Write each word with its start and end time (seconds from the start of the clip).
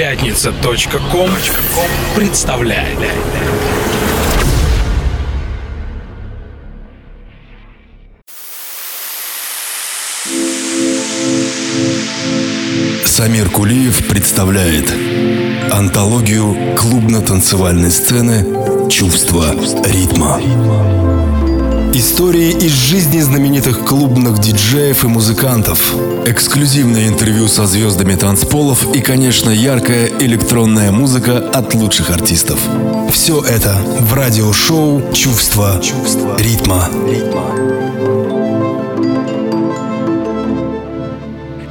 Пятница.ком 0.00 1.28
представляет. 2.16 2.96
Самир 13.04 13.50
Кулиев 13.50 14.08
представляет 14.08 14.90
антологию 15.70 16.74
клубно-танцевальной 16.78 17.90
сцены 17.90 18.88
«Чувство 18.88 19.54
ритма». 19.84 20.40
Истории 21.92 22.52
из 22.52 22.70
жизни 22.70 23.18
знаменитых 23.18 23.80
клубных 23.84 24.38
диджеев 24.38 25.02
и 25.02 25.08
музыкантов. 25.08 25.92
Эксклюзивное 26.24 27.08
интервью 27.08 27.48
со 27.48 27.66
звездами 27.66 28.14
танцполов 28.14 28.94
и, 28.94 29.00
конечно, 29.00 29.50
яркая 29.50 30.06
электронная 30.20 30.92
музыка 30.92 31.38
от 31.38 31.74
лучших 31.74 32.10
артистов. 32.10 32.60
Все 33.12 33.42
это 33.42 33.74
в 33.98 34.14
радиошоу 34.14 35.12
«Чувство, 35.12 35.82
ритма». 36.38 36.88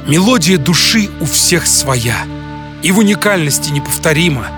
Мелодия 0.06 0.58
души 0.58 1.08
у 1.20 1.24
всех 1.24 1.66
своя 1.66 2.16
И 2.82 2.90
в 2.90 2.98
уникальности 2.98 3.70
неповторима 3.70 4.48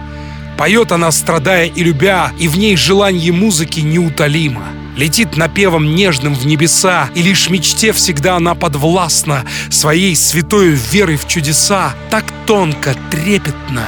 Поет 0.56 0.90
она, 0.92 1.12
страдая 1.12 1.66
и 1.66 1.84
любя 1.84 2.32
И 2.38 2.48
в 2.48 2.56
ней 2.56 2.74
желание 2.74 3.32
музыки 3.32 3.80
неутолимо 3.80 4.81
Летит 4.96 5.36
напевом 5.36 5.94
нежным 5.94 6.34
в 6.34 6.46
небеса, 6.46 7.08
И 7.14 7.22
лишь 7.22 7.50
мечте 7.50 7.92
всегда 7.92 8.36
она 8.36 8.54
подвластна 8.54 9.44
Своей 9.70 10.14
святой 10.16 10.70
верой 10.70 11.16
в 11.16 11.26
чудеса. 11.26 11.94
Так 12.10 12.24
тонко, 12.46 12.94
трепетно 13.10 13.86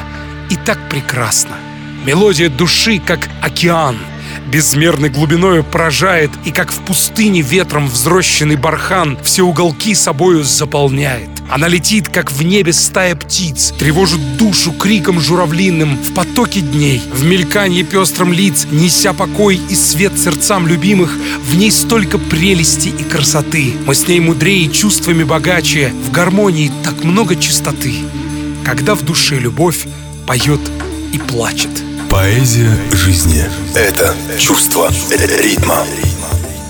и 0.50 0.56
так 0.56 0.90
прекрасно. 0.90 1.56
Мелодия 2.04 2.50
души, 2.50 3.00
как 3.04 3.28
океан— 3.40 3.96
безмерной 4.46 5.08
глубиною 5.08 5.64
поражает 5.64 6.30
И 6.44 6.50
как 6.50 6.70
в 6.70 6.80
пустыне 6.80 7.40
ветром 7.40 7.88
взрощенный 7.88 8.56
бархан 8.56 9.18
Все 9.22 9.42
уголки 9.42 9.94
собою 9.94 10.44
заполняет 10.44 11.33
Она 11.50 11.68
летит, 11.68 12.08
как 12.08 12.32
в 12.32 12.42
небе 12.42 12.72
стая 12.72 13.14
птиц 13.14 13.72
Тревожит 13.78 14.36
душу 14.36 14.72
криком 14.72 15.20
журавлиным 15.20 15.96
В 15.96 16.14
потоке 16.14 16.60
дней, 16.60 17.02
в 17.12 17.24
мельканье 17.24 17.84
пестром 17.84 18.32
лиц 18.32 18.66
Неся 18.70 19.12
покой 19.12 19.60
и 19.68 19.74
свет 19.74 20.18
сердцам 20.18 20.66
любимых 20.66 21.16
В 21.42 21.56
ней 21.56 21.70
столько 21.70 22.18
прелести 22.18 22.88
и 22.88 23.04
красоты. 23.04 23.74
Мы 23.86 23.94
с 23.94 24.08
ней 24.08 24.20
мудрее 24.20 24.68
чувствами 24.70 25.22
богаче 25.22 25.92
В 26.06 26.10
гармонии 26.10 26.72
так 26.82 27.04
много 27.04 27.36
чистоты 27.36 27.94
Когда 28.64 28.94
в 28.94 29.02
душе 29.02 29.38
любовь 29.38 29.86
поет 30.26 30.60
и 31.12 31.18
плачет. 31.18 31.70
Поэзия 32.10 32.76
жизни– 32.92 33.44
это 33.74 34.14
чувство 34.38 34.92
ритма. 35.10 35.84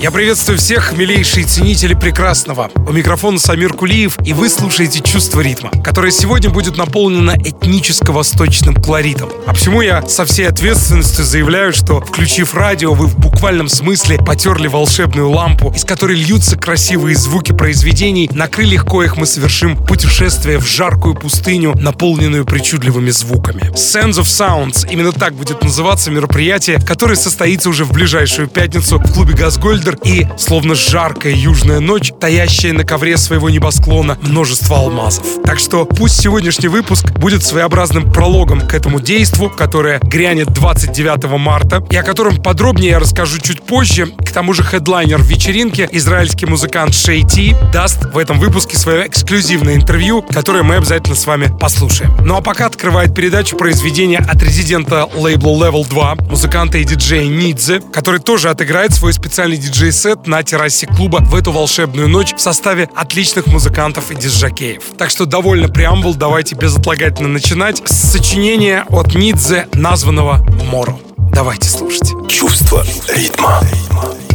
Я 0.05 0.11
приветствую 0.11 0.59
всех, 0.59 0.93
милейшие 0.93 1.47
ценители 1.47 1.95
прекрасного. 1.95 2.71
У 2.77 2.93
микрофона 2.93 3.39
Самир 3.39 3.73
Кулиев, 3.73 4.19
и 4.23 4.35
вы 4.35 4.51
слушаете 4.51 5.01
«Чувство 5.01 5.41
ритма», 5.41 5.71
которое 5.83 6.13
сегодня 6.13 6.51
будет 6.51 6.77
наполнено 6.77 7.35
этническо-восточным 7.43 8.75
колоритом. 8.75 9.31
А 9.47 9.55
почему 9.55 9.81
я 9.81 10.07
со 10.07 10.27
всей 10.27 10.47
ответственностью 10.47 11.25
заявляю, 11.25 11.73
что, 11.73 12.03
включив 12.03 12.53
радио, 12.53 12.93
вы 12.93 13.07
в 13.07 13.19
буквальном 13.19 13.71
смысле 13.71 14.19
потерли 14.19 14.67
волшебную 14.67 15.31
лампу, 15.31 15.73
из 15.75 15.87
которой 15.87 16.19
льются 16.19 16.59
красивые 16.59 17.17
звуки 17.17 17.53
произведений, 17.53 18.29
на 18.31 18.47
крыльях 18.47 18.85
коих 18.85 19.17
мы 19.17 19.25
совершим 19.25 19.75
путешествие 19.75 20.59
в 20.59 20.67
жаркую 20.67 21.15
пустыню, 21.15 21.73
наполненную 21.79 22.45
причудливыми 22.45 23.09
звуками. 23.09 23.73
Sense 23.75 24.21
of 24.21 24.25
Sounds, 24.25 24.87
именно 24.87 25.13
так 25.13 25.33
будет 25.33 25.63
называться 25.63 26.11
мероприятие, 26.11 26.79
которое 26.79 27.17
состоится 27.17 27.71
уже 27.71 27.87
в 27.87 27.93
ближайшую 27.93 28.49
пятницу 28.49 28.99
в 28.99 29.11
клубе 29.11 29.33
«Газгольдер» 29.33 29.94
и, 30.05 30.27
словно 30.37 30.75
жаркая 30.75 31.33
южная 31.33 31.81
ночь, 31.81 32.13
таящая 32.21 32.73
на 32.73 32.85
ковре 32.85 33.17
своего 33.17 33.51
небосклона 33.51 34.19
множество 34.23 34.79
алмазов. 34.79 35.27
Так 35.45 35.59
что 35.59 35.85
пусть 35.85 36.21
сегодняшний 36.21 36.69
выпуск 36.69 37.11
будет 37.13 37.45
своеобразным 37.45 38.13
прологом 38.13 38.61
к 38.61 38.75
этому 38.75 39.01
действу, 39.01 39.51
которое 39.51 39.99
грянет 40.01 40.53
29 40.53 41.25
марта, 41.39 41.85
и 41.91 41.97
о 41.97 42.03
котором 42.03 42.43
подробнее 42.43 42.93
я 42.93 42.99
расскажу 42.99 43.41
чуть 43.41 43.63
позже. 43.63 44.07
К 44.07 44.31
тому 44.33 44.53
же 44.53 44.63
хедлайнер 44.63 45.23
вечеринки, 45.23 45.89
израильский 45.93 46.47
музыкант 46.47 46.95
Шей 46.95 47.23
Ти, 47.23 47.55
даст 47.73 48.05
в 48.13 48.19
этом 48.19 48.39
выпуске 48.39 48.77
свое 48.77 49.07
эксклюзивное 49.07 49.75
интервью, 49.75 50.23
которое 50.23 50.63
мы 50.63 50.77
обязательно 50.77 51.17
с 51.17 51.27
вами 51.27 51.55
послушаем. 51.61 52.17
Ну 52.25 52.37
а 52.37 52.41
пока 52.41 52.67
открывает 52.67 53.15
передачу 53.15 53.57
произведение 53.57 54.19
от 54.19 54.43
резидента 54.43 55.09
лейбла 55.15 55.69
Level 55.69 55.89
2, 55.89 56.15
музыканта 56.31 56.79
и 56.79 56.85
диджея 56.85 57.27
Нидзе, 57.27 57.81
который 57.93 58.21
тоже 58.21 58.49
отыграет 58.49 58.93
свой 58.93 59.13
специальный 59.13 59.57
диджей 59.57 59.74
диджей-сет 59.75 60.29
на 60.29 60.43
террасе 60.45 60.87
клуба 60.87 61.19
в 61.21 61.35
эту 61.35 61.51
волшебную 61.51 62.09
ночь 62.09 62.33
в 62.33 62.39
составе 62.39 62.89
отличных 62.95 63.49
музыкантов 63.49 64.13
и 64.13 64.15
диджакеев. 64.15 64.83
Так 64.97 65.11
что 65.11 65.27
довольно 65.27 65.69
преамбул, 65.69 66.15
давайте 66.15 66.55
безотлагательно 66.55 67.29
начинать 67.29 67.83
с 67.85 68.13
сочинения 68.13 68.85
от 68.89 69.17
Нидзе, 69.17 69.67
названного 69.73 70.47
«Моро». 70.71 70.97
Давайте 71.33 71.69
слушать. 71.69 72.09
Чувство 72.29 72.85
ритма. 73.09 73.61
ритма. 73.63 74.34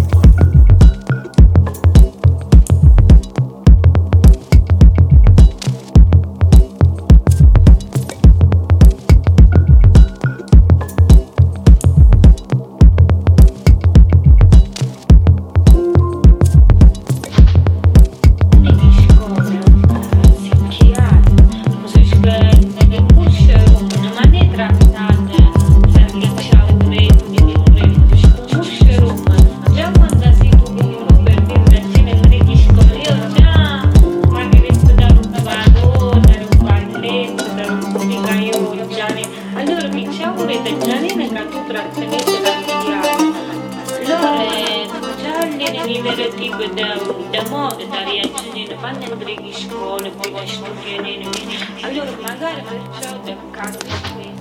I 52.39 52.41
got 52.41 52.57
it, 52.57 52.63
but 52.63 52.73
it 52.73 53.03
showed 53.03 53.25
the 53.25 53.35
concrete 53.51 53.91
space. 53.91 54.39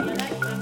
I. 0.00 0.53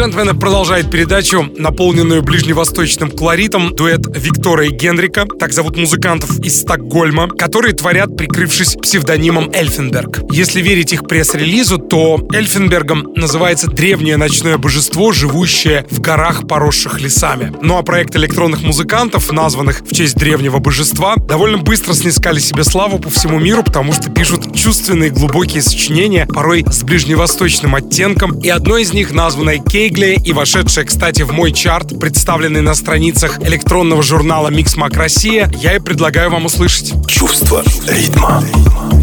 Джентльмены 0.00 0.32
продолжает 0.32 0.90
передачу, 0.90 1.46
наполненную 1.58 2.22
ближневосточным 2.22 3.10
колоритом, 3.10 3.76
дуэт 3.76 4.00
Виктора 4.16 4.64
и 4.64 4.70
Генрика, 4.70 5.26
так 5.38 5.52
зовут 5.52 5.76
музыкантов 5.76 6.38
из 6.38 6.62
Стокгольма, 6.62 7.28
которые 7.28 7.74
творят, 7.74 8.16
прикрывшись 8.16 8.76
псевдонимом 8.76 9.50
Эльфенберг. 9.52 10.20
Если 10.32 10.62
верить 10.62 10.94
их 10.94 11.06
пресс-релизу, 11.06 11.76
то 11.76 12.26
Эльфенбергом 12.32 13.12
называется 13.14 13.66
древнее 13.66 14.16
ночное 14.16 14.56
божество, 14.56 15.12
живущее 15.12 15.84
в 15.90 16.00
горах, 16.00 16.48
поросших 16.48 16.98
лесами. 16.98 17.52
Ну 17.60 17.76
а 17.76 17.82
проект 17.82 18.16
электронных 18.16 18.62
музыкантов, 18.62 19.30
названных 19.30 19.82
в 19.82 19.94
честь 19.94 20.16
древнего 20.16 20.60
божества, 20.60 21.16
довольно 21.16 21.58
быстро 21.58 21.92
снискали 21.92 22.38
себе 22.38 22.64
славу 22.64 23.00
по 23.00 23.10
всему 23.10 23.38
миру, 23.38 23.62
потому 23.62 23.92
что 23.92 24.10
пишут 24.10 24.56
чувственные 24.56 25.10
глубокие 25.10 25.60
сочинения, 25.60 26.24
порой 26.24 26.64
с 26.66 26.84
ближневосточным 26.84 27.74
оттенком, 27.74 28.40
и 28.40 28.48
одно 28.48 28.78
из 28.78 28.94
них, 28.94 29.12
названное 29.12 29.58
Кейгли 29.90 30.20
и 30.24 30.32
вошедшая, 30.32 30.84
кстати, 30.84 31.22
в 31.22 31.32
мой 31.32 31.50
чарт, 31.50 31.98
представленный 31.98 32.60
на 32.60 32.74
страницах 32.74 33.40
электронного 33.40 34.04
журнала 34.04 34.48
Mix 34.48 34.76
Mac 34.76 34.96
Россия, 34.96 35.50
я 35.56 35.74
и 35.74 35.80
предлагаю 35.80 36.30
вам 36.30 36.44
услышать. 36.44 36.92
Чувство 37.08 37.64
ритма. 37.88 38.44
ритма. 38.54 38.99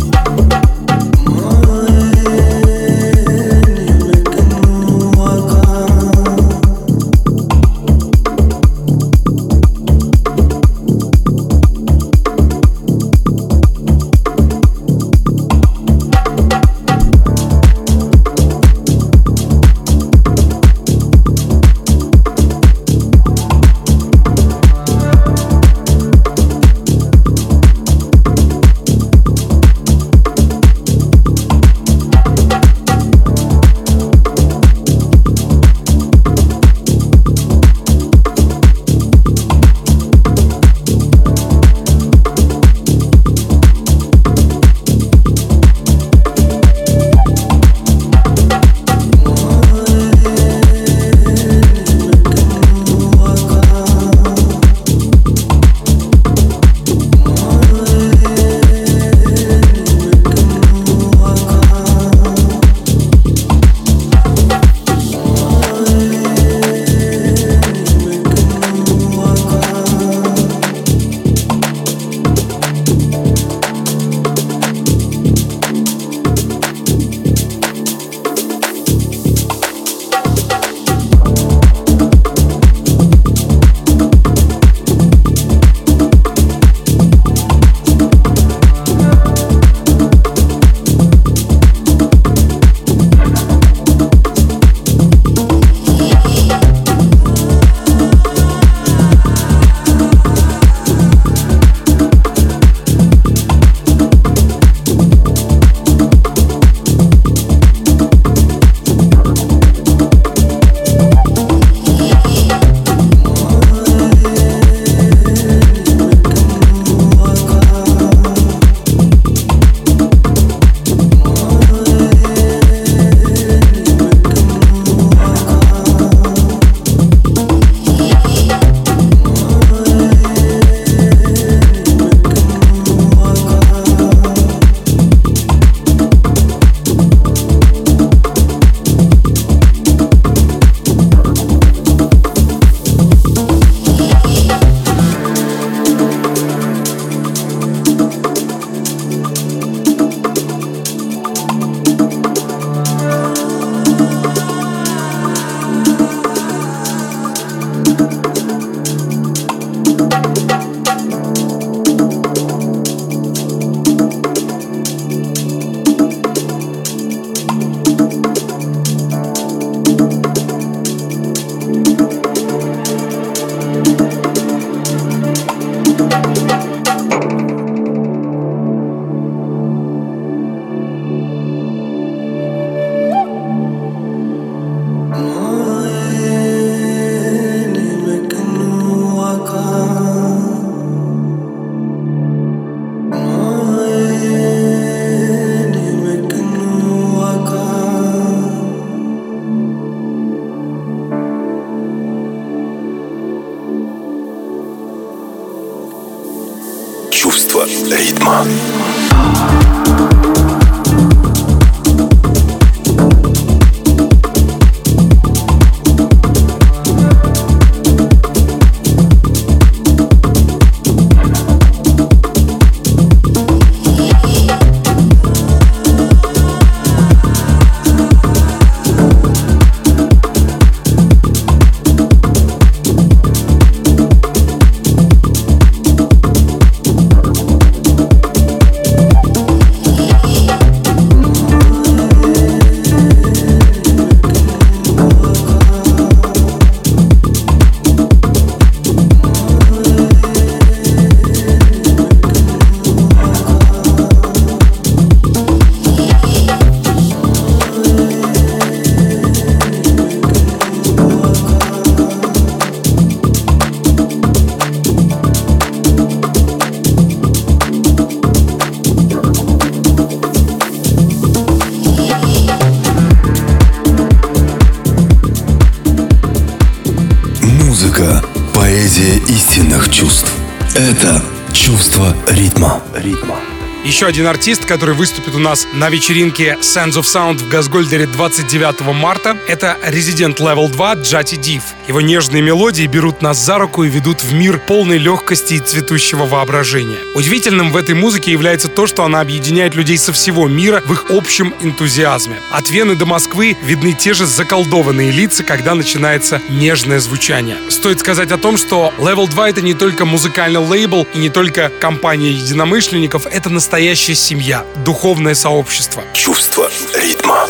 Один 284.07 284.25
артист, 284.25 284.65
который 284.65 284.95
выступит 284.95 285.35
у 285.35 285.39
нас 285.39 285.67
на 285.73 285.89
вечеринке 285.89 286.57
Sands 286.61 286.93
of 286.93 287.01
Sound 287.01 287.39
в 287.39 287.49
Газгольдере 287.49 288.05
29 288.05 288.93
марта, 288.95 289.37
это 289.49 289.77
резидент 289.83 290.39
Level 290.39 290.69
2 290.69 290.93
Джати 290.93 291.35
Див. 291.35 291.61
Его 291.87 292.01
нежные 292.01 292.41
мелодии 292.41 292.85
берут 292.85 293.21
нас 293.21 293.37
за 293.37 293.57
руку 293.57 293.85
и 293.85 293.89
ведут 293.89 294.21
в 294.21 294.33
мир 294.33 294.59
полной 294.59 294.97
легкости 294.97 295.53
и 295.53 295.59
цветущего 295.59 296.25
воображения. 296.25 296.97
Удивительным 297.15 297.71
в 297.71 297.77
этой 297.77 297.95
музыке 297.95 298.31
является 298.31 298.67
то, 298.67 298.87
что 298.87 299.05
она 299.05 299.21
объединяет 299.21 299.73
людей 299.73 299.97
со 299.97 300.11
всего 300.11 300.47
мира 300.49 300.83
в 300.85 300.91
их 300.91 301.05
общем 301.09 301.53
энтузиазме. 301.61 302.35
От 302.51 302.69
Вены 302.69 302.95
до 302.95 303.05
Москвы 303.05 303.55
видны 303.63 303.93
те 303.93 304.13
же 304.13 304.25
заколдованные 304.25 305.11
лица, 305.11 305.43
когда 305.43 305.75
начинается 305.75 306.41
нежное 306.49 306.99
звучание. 306.99 307.55
Стоит 307.69 308.01
сказать 308.01 308.31
о 308.31 308.37
том, 308.37 308.57
что 308.57 308.93
Level 308.97 309.29
2 309.29 309.49
это 309.49 309.61
не 309.61 309.73
только 309.73 310.03
музыкальный 310.03 310.59
лейбл 310.59 311.07
и 311.13 311.19
не 311.19 311.29
только 311.29 311.69
компания 311.79 312.31
единомышленников, 312.31 313.25
это 313.27 313.49
настоящая 313.49 314.15
семья, 314.15 314.65
духовное 314.83 315.35
сообщество. 315.35 316.03
Чувство 316.13 316.69
ритма. 316.93 317.47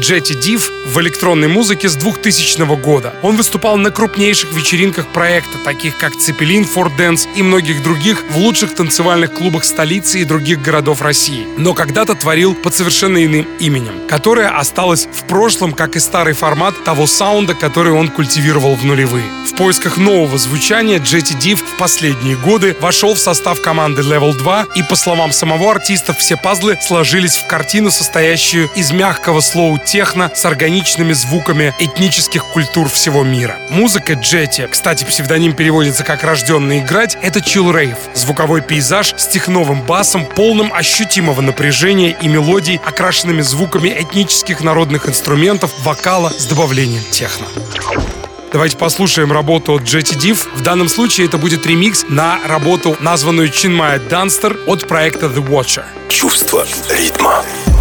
Джетти 0.00 0.34
Див 0.34 0.72
в 0.86 0.98
электронной 1.00 1.48
музыке 1.48 1.90
с 1.90 1.94
2000 1.94 2.76
года. 2.80 3.14
Он 3.22 3.36
выступал 3.36 3.76
на 3.76 3.90
крупнейших 3.90 4.50
вечеринках 4.54 5.06
проекта, 5.08 5.58
таких 5.62 5.98
как 5.98 6.16
Цепелин, 6.16 6.64
Fort 6.64 6.96
Dance 6.96 7.28
и 7.36 7.42
многих 7.42 7.82
других 7.82 8.24
в 8.30 8.38
лучших 8.38 8.74
танцевальных 8.74 9.34
клубах 9.34 9.64
столицы 9.64 10.20
и 10.20 10.24
других 10.24 10.62
городов 10.62 11.02
России. 11.02 11.46
Но 11.58 11.74
когда-то 11.74 12.14
творил 12.14 12.54
под 12.54 12.74
совершенно 12.74 13.22
иным 13.22 13.46
именем, 13.58 13.92
которое 14.08 14.48
осталось 14.48 15.06
в 15.06 15.24
прошлом, 15.24 15.72
как 15.72 15.96
и 15.96 16.00
старый 16.00 16.32
формат 16.32 16.82
того 16.82 17.06
саунда, 17.06 17.54
который 17.54 17.92
он 17.92 18.08
культивировал 18.08 18.76
в 18.76 18.84
нулевые. 18.84 19.26
В 19.46 19.54
поисках 19.56 19.98
нового 19.98 20.38
звучания 20.38 20.98
Джетти 20.98 21.34
Див 21.34 21.60
в 21.60 21.76
последние 21.76 22.36
годы 22.36 22.74
вошел 22.80 23.12
в 23.12 23.18
состав 23.18 23.60
команды 23.60 24.00
Level 24.00 24.32
2 24.32 24.68
и, 24.76 24.82
по 24.82 24.96
словам 24.96 25.32
самого 25.32 25.72
артиста, 25.72 26.14
все 26.14 26.38
пазлы 26.38 26.78
сложились 26.80 27.36
в 27.36 27.46
картину, 27.46 27.90
состоящую 27.90 28.70
из 28.74 28.92
мягкого 28.92 29.40
slow 29.40 29.78
техно 29.90 30.30
с 30.32 30.44
органичными 30.44 31.12
звуками 31.12 31.74
этнических 31.80 32.44
культур 32.44 32.88
всего 32.88 33.24
мира. 33.24 33.56
Музыка 33.70 34.12
Джетти, 34.12 34.68
кстати, 34.70 35.02
псевдоним 35.02 35.52
переводится 35.52 36.04
как 36.04 36.22
«рожденный 36.22 36.78
играть», 36.78 37.18
это 37.22 37.40
chill 37.40 37.76
rave, 37.76 37.96
звуковой 38.14 38.62
пейзаж 38.62 39.14
с 39.16 39.26
техновым 39.26 39.82
басом, 39.82 40.26
полным 40.26 40.72
ощутимого 40.72 41.40
напряжения 41.40 42.10
и 42.10 42.28
мелодий, 42.28 42.80
окрашенными 42.84 43.40
звуками 43.40 43.88
этнических 43.88 44.60
народных 44.60 45.08
инструментов, 45.08 45.72
вокала 45.80 46.30
с 46.30 46.46
добавлением 46.46 47.02
техно. 47.10 47.48
Давайте 48.52 48.76
послушаем 48.76 49.32
работу 49.32 49.72
от 49.72 49.82
Jetty 49.82 50.16
Div. 50.16 50.46
В 50.54 50.62
данном 50.62 50.88
случае 50.88 51.26
это 51.26 51.36
будет 51.36 51.66
ремикс 51.66 52.04
на 52.08 52.38
работу, 52.46 52.96
названную 53.00 53.48
Чинмая 53.48 53.98
Данстер 53.98 54.56
от 54.68 54.86
проекта 54.86 55.26
The 55.26 55.44
Watcher. 55.44 55.84
Чувство 56.08 56.64
ритма. 56.90 57.42
звучать 57.42 57.79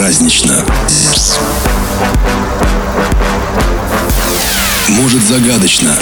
празднично. 0.00 0.64
Может 4.88 5.22
загадочно. 5.22 5.94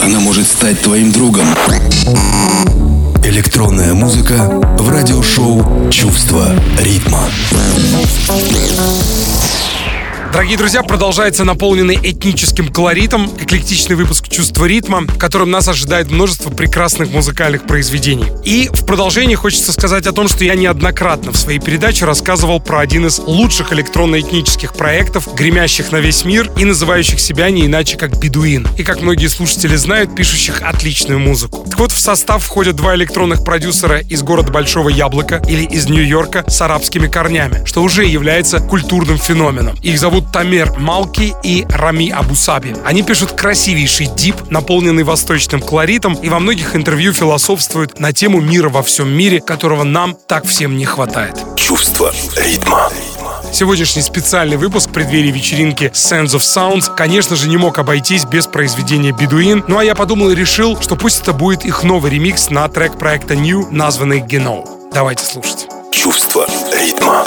Она 0.00 0.20
может 0.20 0.46
стать 0.46 0.80
твоим 0.80 1.10
другом. 1.10 1.48
Электронная 3.24 3.92
музыка 3.92 4.36
в 4.78 4.88
радиошоу 4.88 5.90
«Чувство 5.90 6.54
ритма». 6.78 7.28
Дорогие 10.32 10.58
друзья, 10.58 10.84
продолжается 10.84 11.42
наполненный 11.42 11.98
этническим 12.00 12.68
колоритом 12.68 13.26
эклектичный 13.40 13.96
выпуск 13.96 14.27
«Чувство 14.38 14.66
ритма», 14.66 15.00
в 15.00 15.18
котором 15.18 15.50
нас 15.50 15.66
ожидает 15.66 16.12
множество 16.12 16.48
прекрасных 16.50 17.10
музыкальных 17.10 17.64
произведений. 17.66 18.26
И 18.44 18.70
в 18.72 18.86
продолжении 18.86 19.34
хочется 19.34 19.72
сказать 19.72 20.06
о 20.06 20.12
том, 20.12 20.28
что 20.28 20.44
я 20.44 20.54
неоднократно 20.54 21.32
в 21.32 21.36
своей 21.36 21.58
передаче 21.58 22.04
рассказывал 22.04 22.60
про 22.60 22.78
один 22.78 23.08
из 23.08 23.18
лучших 23.18 23.72
электронно-этнических 23.72 24.74
проектов, 24.74 25.34
гремящих 25.34 25.90
на 25.90 25.96
весь 25.96 26.24
мир 26.24 26.52
и 26.56 26.64
называющих 26.64 27.18
себя 27.18 27.50
не 27.50 27.66
иначе 27.66 27.96
как 27.96 28.16
«Бедуин». 28.16 28.68
И, 28.76 28.84
как 28.84 29.02
многие 29.02 29.26
слушатели 29.26 29.74
знают, 29.74 30.14
пишущих 30.14 30.62
отличную 30.62 31.18
музыку. 31.18 31.66
Так 31.68 31.80
вот, 31.80 31.90
в 31.90 31.98
состав 31.98 32.44
входят 32.44 32.76
два 32.76 32.94
электронных 32.94 33.42
продюсера 33.42 33.98
из 33.98 34.22
города 34.22 34.52
Большого 34.52 34.88
Яблока 34.88 35.42
или 35.48 35.64
из 35.64 35.88
Нью-Йорка 35.88 36.44
с 36.48 36.62
арабскими 36.62 37.08
корнями, 37.08 37.64
что 37.64 37.82
уже 37.82 38.04
является 38.04 38.60
культурным 38.60 39.18
феноменом. 39.18 39.76
Их 39.82 39.98
зовут 39.98 40.30
Тамер 40.30 40.78
Малки 40.78 41.34
и 41.42 41.66
Рами 41.68 42.10
Абусаби. 42.10 42.76
Они 42.84 43.02
пишут 43.02 43.32
красивейший 43.32 44.06
дип, 44.28 44.50
наполненный 44.50 45.04
восточным 45.04 45.62
колоритом, 45.62 46.14
и 46.14 46.28
во 46.28 46.38
многих 46.38 46.76
интервью 46.76 47.12
философствуют 47.12 47.98
на 47.98 48.12
тему 48.12 48.40
мира 48.40 48.68
во 48.68 48.82
всем 48.82 49.08
мире, 49.08 49.40
которого 49.40 49.84
нам 49.84 50.16
так 50.26 50.44
всем 50.46 50.76
не 50.76 50.84
хватает. 50.84 51.34
Чувство 51.56 52.12
ритма. 52.36 52.90
Сегодняшний 53.52 54.02
специальный 54.02 54.58
выпуск 54.58 54.90
в 54.90 54.92
преддверии 54.92 55.30
вечеринки 55.30 55.84
Sands 55.94 56.36
of 56.36 56.40
Sounds, 56.40 56.94
конечно 56.94 57.36
же, 57.36 57.48
не 57.48 57.56
мог 57.56 57.78
обойтись 57.78 58.26
без 58.26 58.46
произведения 58.46 59.12
Бедуин, 59.12 59.64
ну 59.66 59.78
а 59.78 59.84
я 59.84 59.94
подумал 59.94 60.30
и 60.30 60.34
решил, 60.34 60.78
что 60.80 60.96
пусть 60.96 61.22
это 61.22 61.32
будет 61.32 61.64
их 61.64 61.82
новый 61.82 62.10
ремикс 62.10 62.50
на 62.50 62.68
трек 62.68 62.98
проекта 62.98 63.34
New, 63.34 63.68
названный 63.70 64.20
Genau. 64.20 64.66
Давайте 64.92 65.24
слушать. 65.24 65.66
Чувство 65.90 66.46
ритма. 66.74 67.24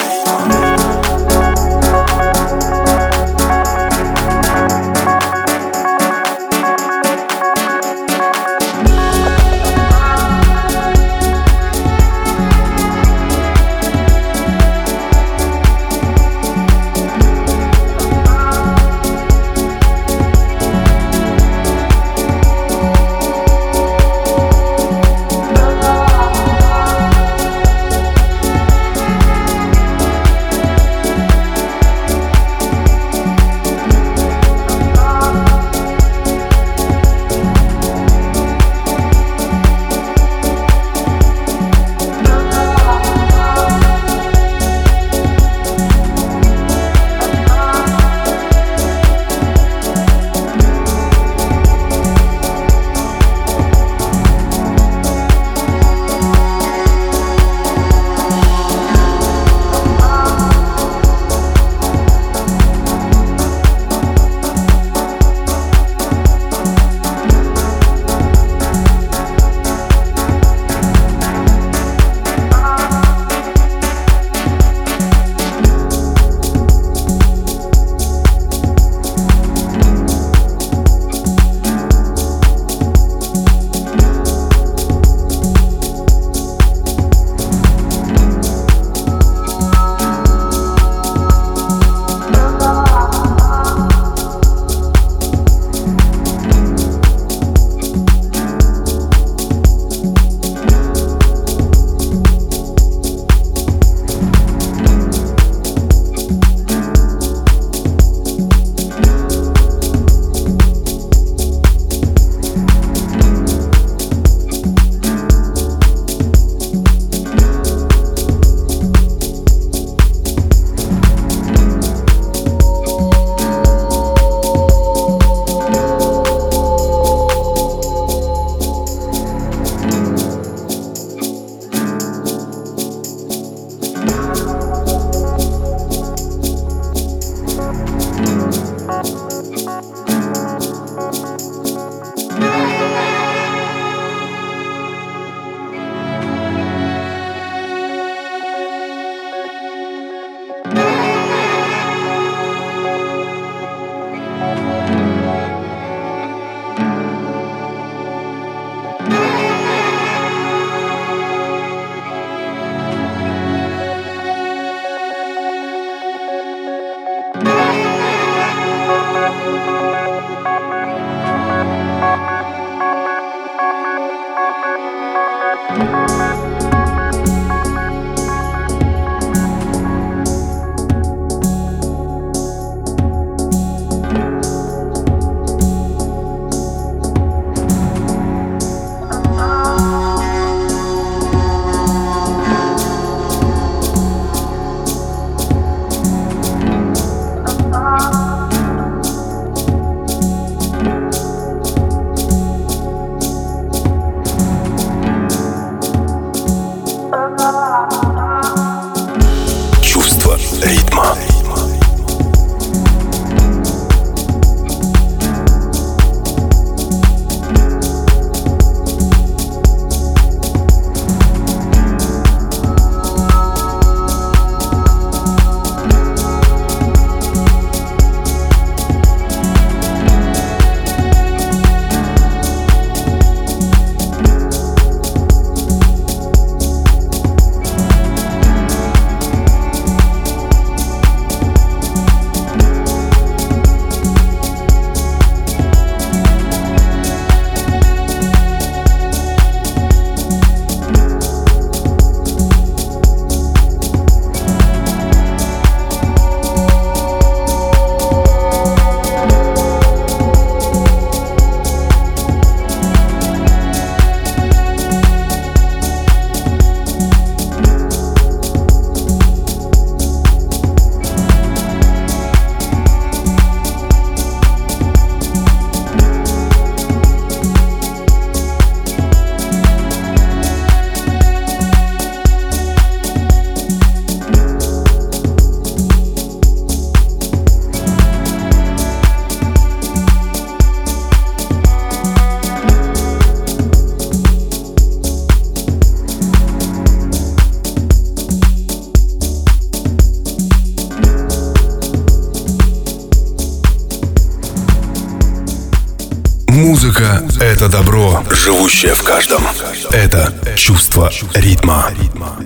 Музыка— 306.81 307.23
это 307.39 307.69
добро, 307.69 308.23
живущее 308.31 308.95
в 308.95 309.03
каждом. 309.03 309.43
Это 309.91 310.33
чувство 310.55 311.11
ритма. 311.35 311.91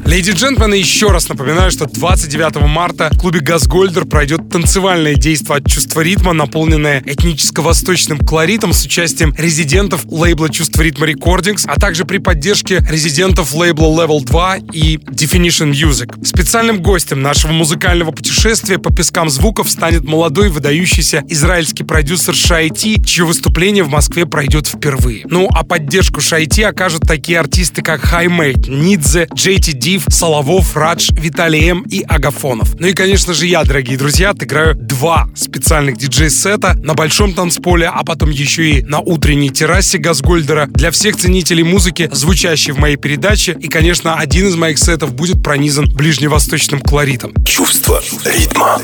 Леди 0.04 0.32
и 0.32 0.34
джентльмены, 0.34 0.74
еще 0.74 1.08
раз 1.08 1.30
напоминаю, 1.30 1.72
что 1.72 1.86
29 1.86 2.68
марта 2.68 3.12
в 3.14 3.18
клубе 3.18 3.40
«Газгольдер» 3.40 4.04
пройдет 4.04 4.45
танцевальное 4.56 5.16
действо 5.16 5.58
от 5.58 5.68
чувства 5.70 6.00
ритма, 6.00 6.32
наполненное 6.32 7.04
этническо-восточным 7.06 8.20
колоритом 8.20 8.72
с 8.72 8.86
участием 8.86 9.36
резидентов 9.38 10.06
лейбла 10.08 10.50
«Чувство 10.50 10.82
ритма 10.82 11.10
Recordings», 11.10 11.64
а 11.66 11.78
также 11.78 12.06
при 12.06 12.20
поддержке 12.20 12.78
резидентов 12.90 13.54
лейбла 13.54 13.88
Level 13.88 14.24
2 14.24 14.58
и 14.72 14.96
Definition 14.96 15.72
Music. 15.72 16.26
Специальным 16.26 16.82
гостем 16.82 17.22
нашего 17.22 17.52
музыкального 17.52 18.12
путешествия 18.12 18.78
по 18.78 18.94
пескам 18.94 19.30
звуков 19.30 19.70
станет 19.70 20.06
молодой 20.06 20.48
выдающийся 20.48 21.22
израильский 21.28 21.84
продюсер 21.84 22.34
Шайти, 22.34 23.04
чье 23.04 23.26
выступление 23.26 23.84
в 23.84 23.90
Москве 23.90 24.26
пройдет 24.26 24.68
впервые. 24.68 25.26
Ну, 25.26 25.50
а 25.52 25.66
поддержку 25.66 26.22
Шайти 26.22 26.64
окажут 26.64 27.02
такие 27.02 27.42
артисты, 27.42 27.82
как 27.82 28.00
Хаймейт, 28.00 28.70
Нидзе, 28.70 29.28
JT 29.36 29.74
Див, 29.74 30.06
Соловов, 30.08 30.78
Радж, 30.78 31.10
Виталий 31.12 31.68
М 31.68 31.82
и 31.82 32.04
Агафонов. 32.04 32.80
Ну 32.80 32.88
и, 32.88 32.94
конечно 32.94 33.34
же, 33.34 33.48
я, 33.48 33.62
дорогие 33.66 33.98
друзья, 33.98 34.34
отыграю 34.46 34.76
два 34.76 35.28
специальных 35.36 35.98
диджей-сета 35.98 36.76
на 36.84 36.94
большом 36.94 37.34
танцполе, 37.34 37.88
а 37.88 38.04
потом 38.04 38.30
еще 38.30 38.70
и 38.70 38.84
на 38.84 39.00
утренней 39.00 39.50
террасе 39.50 39.98
Газгольдера 39.98 40.68
для 40.68 40.92
всех 40.92 41.18
ценителей 41.18 41.64
музыки, 41.64 42.10
звучащей 42.12 42.72
в 42.72 42.78
моей 42.78 42.96
передаче. 42.96 43.58
И, 43.60 43.68
конечно, 43.68 44.16
один 44.16 44.48
из 44.48 44.56
моих 44.56 44.78
сетов 44.78 45.16
будет 45.16 45.44
пронизан 45.44 45.86
ближневосточным 45.92 46.80
колоритом. 46.80 47.34
Чувство 47.44 48.04
ритма. 48.24 48.80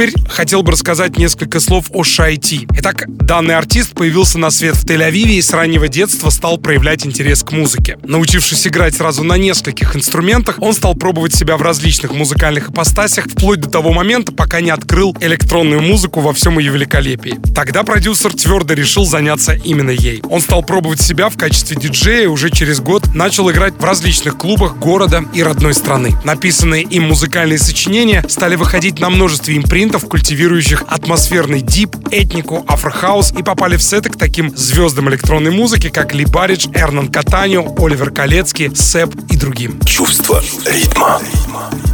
Теперь 0.00 0.14
хотел 0.30 0.62
бы 0.62 0.72
рассказать 0.72 1.18
несколько 1.18 1.60
слов 1.60 1.90
о 1.90 2.04
Шайти. 2.04 2.66
Итак, 2.78 3.04
данный 3.06 3.54
артист 3.54 3.92
появился 3.92 4.38
на 4.38 4.50
свет 4.50 4.74
в 4.74 4.86
Тель-Авиве 4.86 5.34
и 5.34 5.42
с 5.42 5.52
раннего 5.52 5.88
детства 5.88 6.30
стал 6.30 6.56
проявлять 6.56 7.04
интерес 7.04 7.42
к 7.42 7.52
музыке. 7.52 7.98
Научившись 8.02 8.66
играть 8.66 8.94
сразу 8.94 9.24
на 9.24 9.36
нескольких 9.36 9.94
инструментах, 9.94 10.56
он 10.60 10.72
стал 10.72 10.94
пробовать 10.94 11.34
себя 11.34 11.58
в 11.58 11.62
различных 11.62 12.14
музыкальных 12.14 12.70
ипостасях, 12.70 13.26
вплоть 13.26 13.60
до 13.60 13.68
того 13.68 13.92
момента, 13.92 14.32
пока 14.32 14.62
не 14.62 14.70
открыл 14.70 15.14
электронную 15.20 15.82
музыку 15.82 16.20
во 16.20 16.32
всем 16.32 16.58
ее 16.58 16.72
великолепии. 16.72 17.38
Тогда 17.54 17.82
продюсер 17.82 18.32
твердо 18.32 18.72
решил 18.72 19.04
заняться 19.04 19.52
именно 19.52 19.90
ей. 19.90 20.22
Он 20.30 20.40
стал 20.40 20.62
пробовать 20.62 21.02
себя 21.02 21.28
в 21.28 21.36
качестве 21.36 21.76
диджея 21.76 22.22
и 22.22 22.26
уже 22.26 22.48
через 22.48 22.80
год 22.80 23.14
начал 23.14 23.50
играть 23.50 23.74
в 23.78 23.84
различных 23.84 24.38
клубах 24.38 24.78
города 24.78 25.26
и 25.34 25.42
родной 25.42 25.74
страны. 25.74 26.16
Написанные 26.24 26.84
им 26.84 27.02
музыкальные 27.02 27.58
сочинения 27.58 28.24
стали 28.30 28.56
выходить 28.56 28.98
на 28.98 29.10
множестве 29.10 29.58
импринтов 29.58 29.89
музыкантов, 29.90 30.08
культивирующих 30.08 30.84
атмосферный 30.86 31.60
дип, 31.60 31.96
этнику, 32.12 32.64
афрохаус 32.68 33.32
и 33.36 33.42
попали 33.42 33.76
в 33.76 33.82
сеты 33.82 34.10
к 34.10 34.16
таким 34.16 34.56
звездам 34.56 35.08
электронной 35.08 35.50
музыки, 35.50 35.88
как 35.88 36.14
Ли 36.14 36.24
Барридж, 36.24 36.68
Эрнан 36.74 37.08
Катанио, 37.08 37.74
Оливер 37.76 38.10
Калецкий, 38.10 38.70
Сэп 38.74 39.12
и 39.30 39.36
другим. 39.36 39.80
Чувство 39.84 40.42
ритма. 40.66 41.20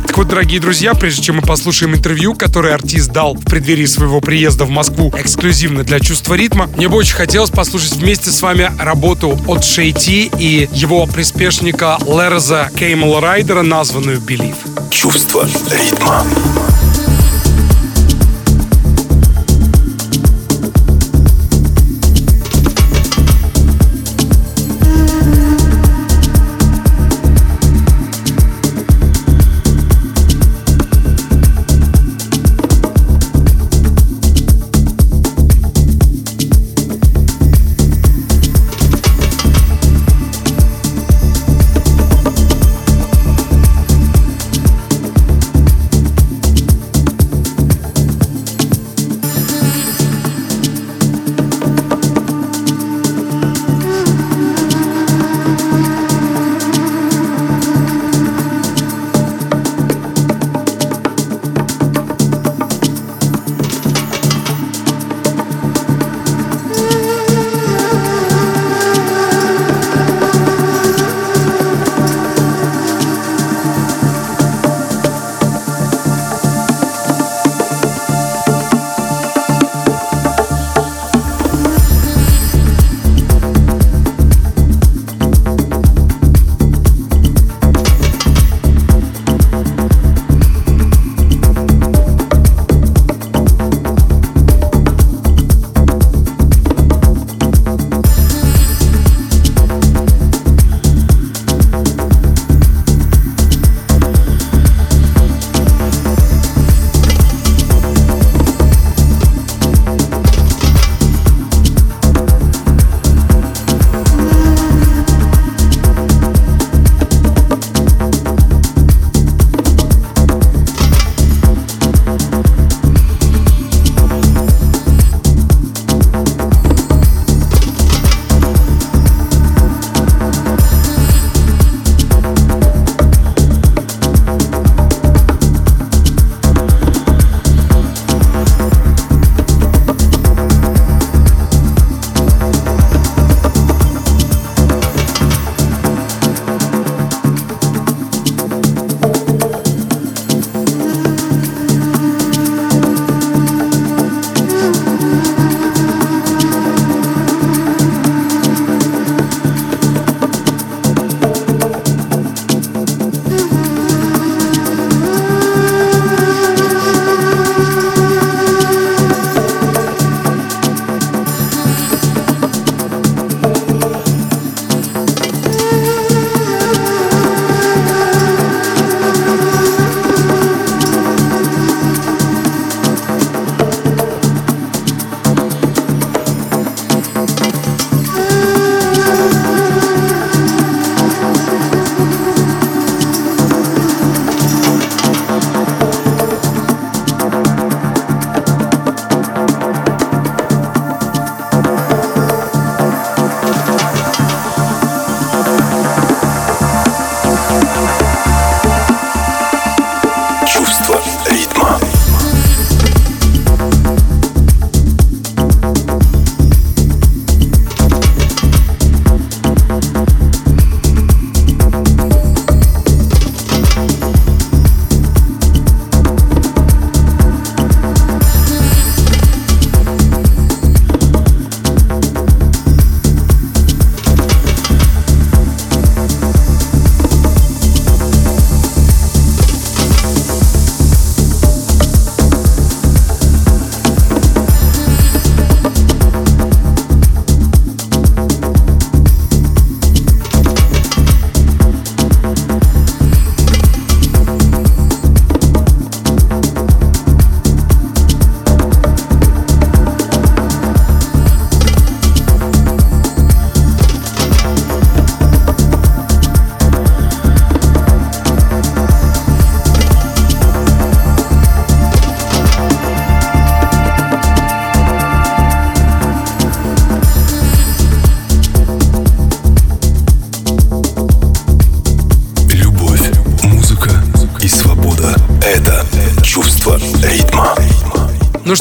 Так 0.06 0.18
вот, 0.18 0.28
дорогие 0.28 0.60
друзья, 0.60 0.94
прежде 0.94 1.22
чем 1.22 1.36
мы 1.36 1.42
послушаем 1.42 1.94
интервью, 1.94 2.34
которое 2.34 2.74
артист 2.74 3.12
дал 3.12 3.34
в 3.34 3.44
преддверии 3.44 3.86
своего 3.86 4.20
приезда 4.20 4.64
в 4.64 4.70
Москву 4.70 5.10
эксклюзивно 5.16 5.82
для 5.82 5.98
чувства 6.00 6.34
ритма, 6.34 6.68
мне 6.76 6.88
бы 6.88 6.96
очень 6.96 7.14
хотелось 7.14 7.50
послушать 7.50 7.94
вместе 7.94 8.30
с 8.30 8.42
вами 8.42 8.70
работу 8.78 9.38
от 9.46 9.64
Шейти 9.64 10.30
и 10.38 10.68
его 10.72 11.06
приспешника 11.06 11.98
Лерза 12.06 12.70
Кеймела 12.78 13.20
Райдера, 13.20 13.62
названную 13.62 14.18
«Believe». 14.18 14.90
Чувство 14.90 15.48
ритма. 15.70 16.24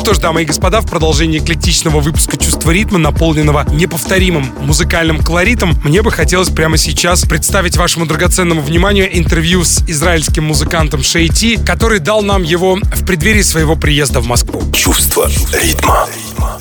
Что 0.05 0.13
ж, 0.13 0.19
дамы 0.19 0.43
и 0.43 0.45
господа, 0.45 0.81
в 0.81 0.85
продолжении 0.85 1.39
эклектичного 1.39 1.99
выпуска 1.99 2.37
«Чувство 2.37 2.69
ритма», 2.69 2.99
наполненного 2.99 3.65
неповторимым 3.71 4.53
музыкальным 4.59 5.17
колоритом, 5.17 5.75
мне 5.83 6.03
бы 6.03 6.11
хотелось 6.11 6.49
прямо 6.49 6.77
сейчас 6.77 7.23
представить 7.23 7.75
вашему 7.75 8.05
драгоценному 8.05 8.61
вниманию 8.61 9.09
интервью 9.17 9.63
с 9.63 9.81
израильским 9.87 10.43
музыкантом 10.43 11.01
Шейти, 11.01 11.57
который 11.57 11.97
дал 11.97 12.21
нам 12.21 12.43
его 12.43 12.75
в 12.75 13.03
преддверии 13.03 13.41
своего 13.41 13.75
приезда 13.75 14.19
в 14.19 14.27
Москву. 14.27 14.61
Чувство 14.73 15.27
ритма. 15.59 16.07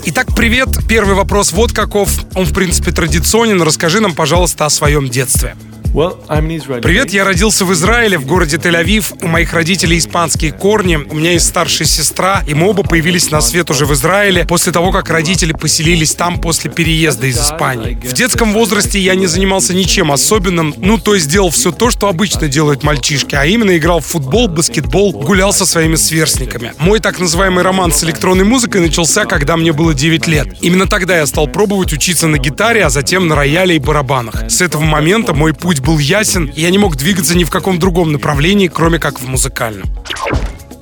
Итак, 0.07 0.29
привет. 0.35 0.69
Первый 0.89 1.15
вопрос 1.15 1.53
вот 1.53 1.73
каков. 1.73 2.09
Он, 2.35 2.47
в 2.47 2.55
принципе, 2.55 2.93
традиционен. 2.93 3.61
Расскажи 3.61 4.01
нам, 4.01 4.15
пожалуйста, 4.15 4.65
о 4.65 4.71
своем 4.71 5.11
детстве. 5.11 5.55
Привет, 5.95 7.13
я 7.13 7.25
родился 7.25 7.65
в 7.65 7.73
Израиле, 7.73 8.19
в 8.19 8.27
городе 8.27 8.57
Тель-Авив. 8.57 9.17
У 9.23 9.29
моих 9.29 9.53
родителей 9.53 9.99
испанские 9.99 10.51
корни. 10.51 10.97
У 10.97 11.15
меня 11.15 11.31
есть 11.31 11.47
старшая 11.47 11.87
сестра, 11.87 12.43
и 12.49 12.53
мы 12.53 12.69
оба 12.69 12.83
появились 12.83 13.31
на 13.31 13.41
свет 13.41 13.71
уже 13.71 13.87
в 13.87 13.93
Израиле 13.93 14.45
после 14.45 14.73
того, 14.73 14.91
как 14.91 15.09
родители 15.09 15.53
поселились 15.53 16.17
там 16.17 16.41
после 16.41 16.69
переезда 16.69 17.29
из 17.29 17.39
Испании. 17.39 17.97
В 18.03 18.13
детском 18.13 18.53
возрасте 18.53 18.99
я 18.99 19.15
не 19.15 19.29
занимался 19.29 19.73
ничем 19.73 20.11
особенным, 20.11 20.75
ну, 20.79 20.99
то 20.99 21.15
есть 21.15 21.29
делал 21.29 21.51
все 21.51 21.71
то, 21.71 21.91
что 21.93 22.09
обычно 22.09 22.49
делают 22.49 22.83
мальчишки, 22.83 23.37
а 23.37 23.45
именно 23.45 23.77
играл 23.79 24.01
в 24.01 24.07
футбол, 24.07 24.49
баскетбол, 24.49 25.13
гулял 25.13 25.53
со 25.53 25.65
своими 25.65 25.95
сверстниками. 25.95 26.73
Мой 26.81 26.99
так 26.99 27.21
называемый 27.21 27.63
роман 27.63 27.93
с 27.93 28.03
электронной 28.03 28.45
музыкой 28.45 28.81
начался, 28.81 29.27
когда 29.27 29.57
мне 29.57 29.73
было 29.73 29.95
9 29.95 30.27
лет. 30.27 30.57
Именно 30.61 30.89
тогда 30.89 31.19
я 31.19 31.27
стал 31.27 31.47
пробовать 31.47 31.93
учиться 31.93 32.27
на 32.27 32.39
гитаре, 32.39 32.85
а 32.85 32.91
затем 32.91 33.29
на 33.29 33.37
рояле 33.37 33.77
и 33.77 33.79
барабанах. 33.79 34.51
С 34.51 34.61
этого 34.61 34.83
момента 34.83 35.35
мой 35.35 35.55
путь 35.55 35.84
был 35.85 35.99
ясен, 35.99 36.47
и 36.47 36.61
я 36.61 36.71
не 36.71 36.79
мог 36.79 36.97
двигаться 36.97 37.37
ни 37.37 37.45
в 37.45 37.51
каком 37.51 37.79
другом 37.79 38.13
направлении, 38.13 38.69
кроме 38.69 38.99
как 38.99 39.21
в 39.21 39.29
музыкальном. 39.29 39.89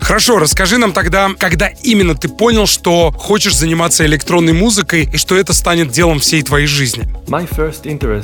Хорошо, 0.03 0.38
расскажи 0.38 0.79
нам 0.79 0.93
тогда, 0.93 1.31
когда 1.38 1.69
именно 1.69 2.17
ты 2.17 2.29
понял, 2.29 2.67
что 2.67 3.12
хочешь 3.12 3.57
заниматься 3.57 4.05
электронной 4.05 4.53
музыкой 4.53 5.09
и 5.12 5.17
что 5.17 5.37
это 5.37 5.53
станет 5.53 5.91
делом 5.93 6.19
всей 6.19 6.43
твоей 6.43 6.67
жизни. 6.67 7.07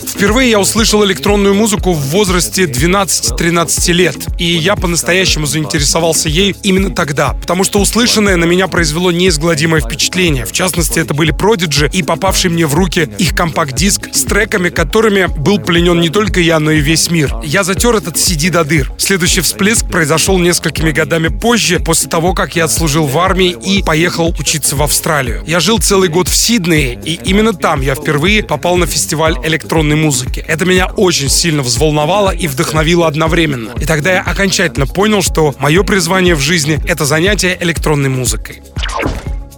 Впервые 0.08 0.50
я 0.50 0.58
услышал 0.58 1.04
электронную 1.04 1.54
музыку 1.54 1.92
в 1.92 2.00
возрасте 2.08 2.64
12-13 2.64 3.92
лет, 3.92 4.16
и 4.38 4.44
я 4.44 4.74
по-настоящему 4.74 5.46
заинтересовался 5.46 6.28
ей 6.28 6.56
именно 6.64 6.94
тогда, 6.94 7.34
потому 7.34 7.62
что 7.62 7.80
услышанное 7.80 8.36
на 8.36 8.44
меня 8.44 8.66
произвело 8.66 9.12
неизгладимое 9.12 9.80
впечатление. 9.80 10.44
В 10.46 10.52
частности, 10.52 10.98
это 10.98 11.14
были 11.14 11.30
Продиджи 11.30 11.88
и 11.92 12.02
попавший 12.02 12.50
мне 12.50 12.66
в 12.66 12.74
руки 12.74 13.08
их 13.18 13.36
компакт-диск 13.36 14.08
с 14.12 14.24
треками, 14.24 14.68
которыми 14.68 15.26
был 15.26 15.58
пленен 15.60 16.00
не 16.00 16.08
только 16.08 16.40
я, 16.40 16.58
но 16.58 16.72
и 16.72 16.80
весь 16.80 17.10
мир. 17.10 17.36
Я 17.44 17.62
затер 17.62 17.94
этот 17.94 18.16
CD 18.16 18.50
до 18.50 18.64
дыр. 18.64 18.92
Следующий 18.98 19.42
всплеск 19.42 19.88
произошел 19.88 20.38
несколькими 20.38 20.90
годами 20.90 21.28
позже, 21.28 21.67
после 21.76 22.08
того, 22.08 22.34
как 22.34 22.56
я 22.56 22.64
отслужил 22.64 23.06
в 23.06 23.18
армии 23.18 23.50
и 23.50 23.82
поехал 23.82 24.34
учиться 24.38 24.74
в 24.76 24.82
Австралию. 24.82 25.44
Я 25.46 25.60
жил 25.60 25.78
целый 25.78 26.08
год 26.08 26.28
в 26.28 26.34
Сиднее, 26.34 26.98
и 27.04 27.20
именно 27.24 27.52
там 27.52 27.82
я 27.82 27.94
впервые 27.94 28.42
попал 28.42 28.76
на 28.76 28.86
фестиваль 28.86 29.36
электронной 29.44 29.96
музыки. 29.96 30.44
Это 30.46 30.64
меня 30.64 30.86
очень 30.86 31.28
сильно 31.28 31.62
взволновало 31.62 32.30
и 32.30 32.46
вдохновило 32.46 33.06
одновременно. 33.06 33.72
И 33.78 33.84
тогда 33.84 34.14
я 34.14 34.22
окончательно 34.22 34.86
понял, 34.86 35.22
что 35.22 35.54
мое 35.58 35.82
призвание 35.82 36.34
в 36.34 36.40
жизни— 36.40 36.80
это 36.88 37.04
занятие 37.04 37.58
электронной 37.60 38.08
музыкой. 38.08 38.62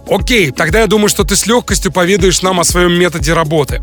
Окей, 0.09 0.51
тогда 0.51 0.81
я 0.81 0.87
думаю, 0.87 1.09
что 1.09 1.23
ты 1.23 1.35
с 1.35 1.45
легкостью 1.45 1.91
поведаешь 1.91 2.41
нам 2.41 2.59
о 2.59 2.63
своем 2.63 2.93
методе 2.93 3.33
работы. 3.33 3.81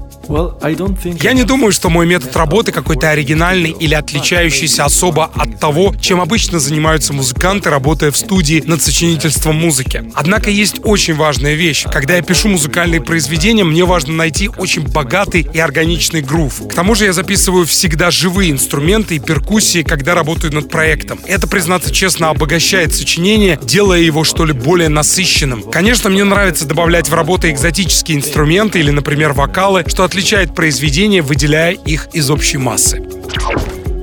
Я 1.22 1.32
не 1.32 1.44
думаю, 1.44 1.72
что 1.72 1.88
мой 1.88 2.06
метод 2.06 2.36
работы 2.36 2.70
какой-то 2.70 3.08
оригинальный 3.08 3.70
или 3.70 3.94
отличающийся 3.94 4.84
особо 4.84 5.30
от 5.34 5.58
того, 5.58 5.94
чем 5.98 6.20
обычно 6.20 6.58
занимаются 6.58 7.14
музыканты, 7.14 7.70
работая 7.70 8.10
в 8.10 8.16
студии 8.16 8.62
над 8.66 8.82
сочинительством 8.82 9.56
музыки. 9.56 10.04
Однако 10.14 10.50
есть 10.50 10.80
очень 10.84 11.14
важная 11.14 11.54
вещь. 11.54 11.84
Когда 11.90 12.16
я 12.16 12.22
пишу 12.22 12.48
музыкальные 12.48 13.00
произведения, 13.00 13.64
мне 13.64 13.84
важно 13.84 14.12
найти 14.12 14.48
очень 14.48 14.82
богатый 14.82 15.48
и 15.50 15.58
органичный 15.58 16.20
грув. 16.20 16.68
К 16.68 16.74
тому 16.74 16.94
же 16.94 17.06
я 17.06 17.14
записываю 17.14 17.64
всегда 17.64 18.10
живые 18.10 18.50
инструменты 18.50 19.16
и 19.16 19.18
перкуссии, 19.18 19.82
когда 19.82 20.14
работаю 20.14 20.52
над 20.52 20.68
проектом. 20.68 21.18
Это, 21.26 21.46
признаться 21.46 21.92
честно, 21.92 22.28
обогащает 22.28 22.94
сочинение, 22.94 23.58
делая 23.62 24.00
его, 24.00 24.24
что 24.24 24.44
ли, 24.44 24.52
более 24.52 24.90
насыщенным. 24.90 25.62
Конечно, 25.62 26.07
мне 26.10 26.24
нравится 26.24 26.64
добавлять 26.64 27.08
в 27.08 27.14
работы 27.14 27.50
экзотические 27.50 28.18
инструменты 28.18 28.78
или, 28.80 28.90
например, 28.90 29.32
вокалы, 29.32 29.84
что 29.86 30.04
отличает 30.04 30.54
произведения, 30.54 31.22
выделяя 31.22 31.72
их 31.72 32.08
из 32.12 32.30
общей 32.30 32.58
массы. 32.58 33.02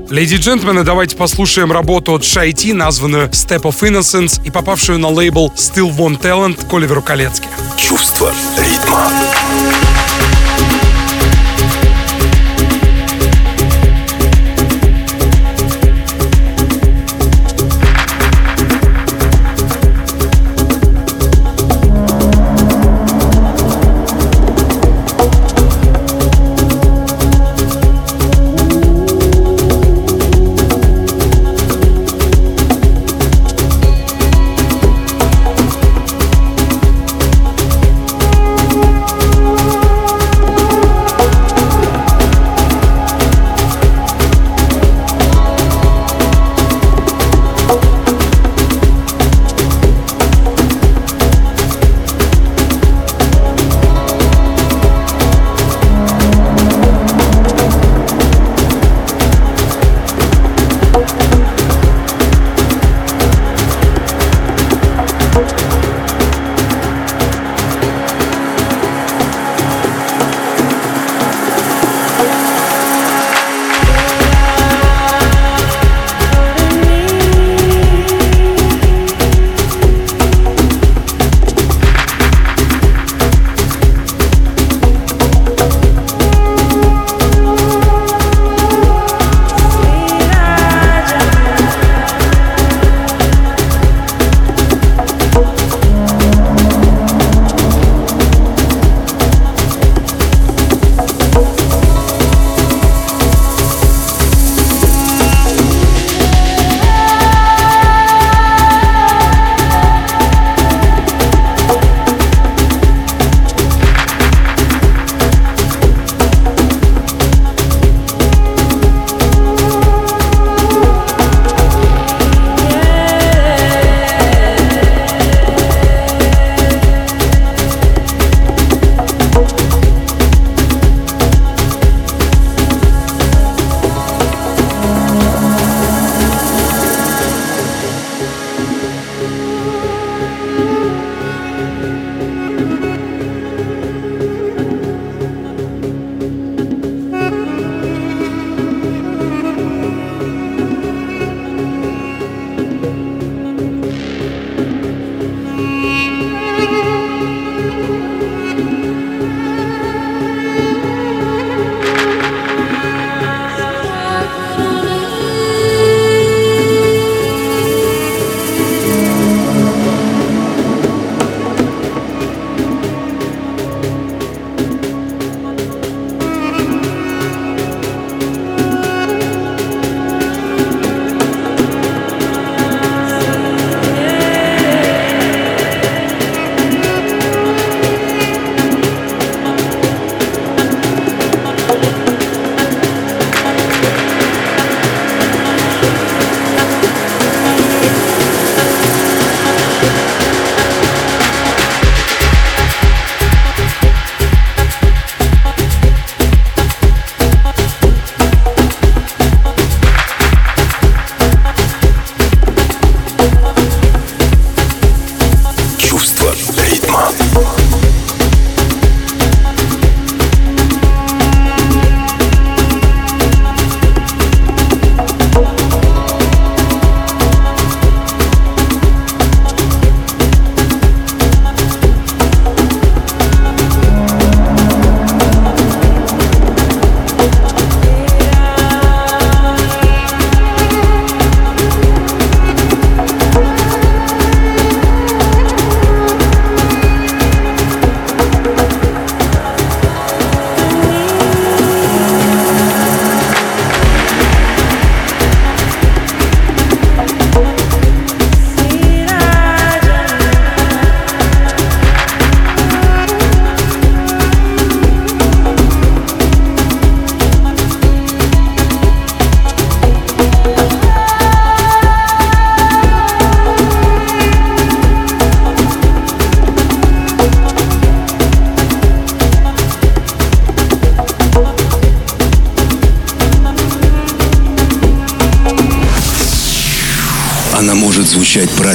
Леди 0.10 0.36
и 0.36 0.38
джентльмены, 0.38 0.84
давайте 0.84 1.16
послушаем 1.16 1.72
работу 1.72 2.14
от 2.14 2.24
Шайти, 2.24 2.74
названную 2.74 3.30
Step 3.30 3.64
of 3.64 3.82
Innocence 3.82 4.40
и 4.46 4.52
попавшую 4.52 5.00
на 5.00 5.10
лейбл 5.10 5.52
Still 5.56 5.96
One 5.96 6.22
Talent 6.22 6.68
к 6.70 6.74
Оливеру 6.74 7.02
Колецки. 7.02 7.48
Чувство 7.78 8.32
ритма. 8.58 9.10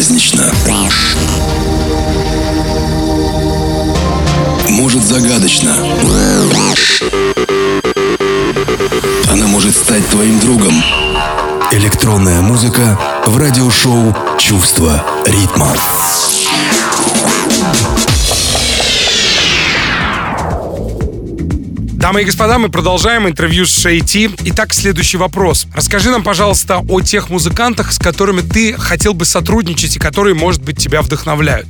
Празднично. 0.01 0.40
Дамы 22.11 22.23
и 22.23 22.25
господа, 22.25 22.59
мы 22.59 22.71
продолжаем 22.71 23.29
интервью 23.29 23.67
с 23.67 23.83
Шейти. 23.83 24.31
Итак, 24.47 24.75
следующий 24.75 25.17
вопрос. 25.17 25.69
Расскажи 25.73 26.11
нам, 26.11 26.25
пожалуйста, 26.25 26.83
о 26.89 27.01
тех 27.01 27.31
музыкантах, 27.31 27.93
с 27.93 28.01
которыми 28.01 28.41
ты 28.41 28.73
хотел 28.73 29.15
бы 29.15 29.25
сотрудничать 29.25 29.95
и 29.95 30.01
которые, 30.01 30.35
может 30.35 30.61
быть, 30.61 30.77
тебя 30.77 31.03
вдохновляют. 31.03 31.69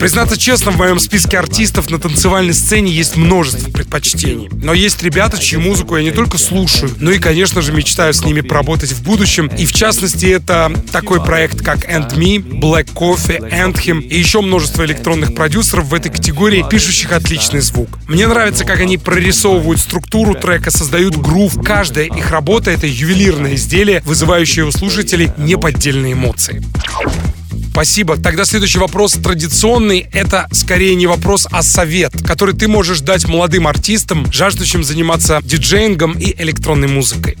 Признаться 0.00 0.36
честно, 0.36 0.72
в 0.72 0.76
моем 0.76 0.98
списке 0.98 1.38
артистов 1.38 1.90
на 1.90 2.00
танцевальной 2.00 2.54
сцене 2.54 2.90
есть 2.90 3.16
множество 3.16 3.70
предпочтений. 3.70 4.48
Но 4.52 4.72
есть 4.72 5.02
ребята, 5.02 5.38
чью 5.38 5.60
музыку 5.60 5.96
я 5.96 6.02
не 6.02 6.10
только 6.10 6.38
слушаю, 6.38 6.90
но 6.98 7.12
и, 7.12 7.20
конечно 7.20 7.62
же, 7.62 7.72
мечтаю 7.72 8.12
с 8.12 8.24
ними 8.24 8.40
поработать 8.40 8.90
в 8.90 9.02
будущем. 9.04 9.46
И 9.46 9.64
в 9.64 9.72
частности, 9.72 10.26
это 10.26 10.72
такой 10.90 11.22
проект, 11.24 11.62
как 11.62 11.88
And 11.88 12.16
Me, 12.16 12.38
Black 12.38 12.92
Coffee, 12.92 13.38
Anthem 13.48 14.00
и 14.00 14.18
еще 14.18 14.40
множество 14.40 14.84
электронных 14.84 15.36
продюсеров 15.36 15.86
в 15.86 15.94
этой 15.94 16.10
категории, 16.10 16.64
пишущих 16.68 17.12
отличный 17.12 17.60
звук. 17.60 18.00
Мне 18.08 18.26
нравится, 18.26 18.64
как 18.64 18.80
они 18.80 18.98
прорисовывают 18.98 19.80
структуру 19.80 20.34
трека, 20.34 20.72
создают 20.72 21.16
грув. 21.16 21.62
Каждая 21.62 22.06
их 22.06 22.30
работа— 22.30 22.70
это 22.72 22.88
ювелирное 22.88 23.54
изделие, 23.54 24.02
вызывающее 24.04 24.64
у 24.64 24.72
слушателей 24.72 25.30
неподдельные 25.38 26.14
эмоции. 26.14 26.62
Спасибо. 27.74 28.16
Тогда 28.16 28.44
следующий 28.44 28.78
вопрос 28.78 29.14
традиционный. 29.14 30.06
Это 30.12 30.46
скорее 30.52 30.94
не 30.94 31.08
вопрос, 31.08 31.48
а 31.50 31.64
совет, 31.64 32.12
который 32.24 32.54
ты 32.54 32.68
можешь 32.68 33.00
дать 33.00 33.26
молодым 33.26 33.66
артистам, 33.66 34.32
жаждущим 34.32 34.84
заниматься 34.84 35.40
диджеингом 35.42 36.12
и 36.12 36.40
электронной 36.40 36.86
музыкой. 36.86 37.36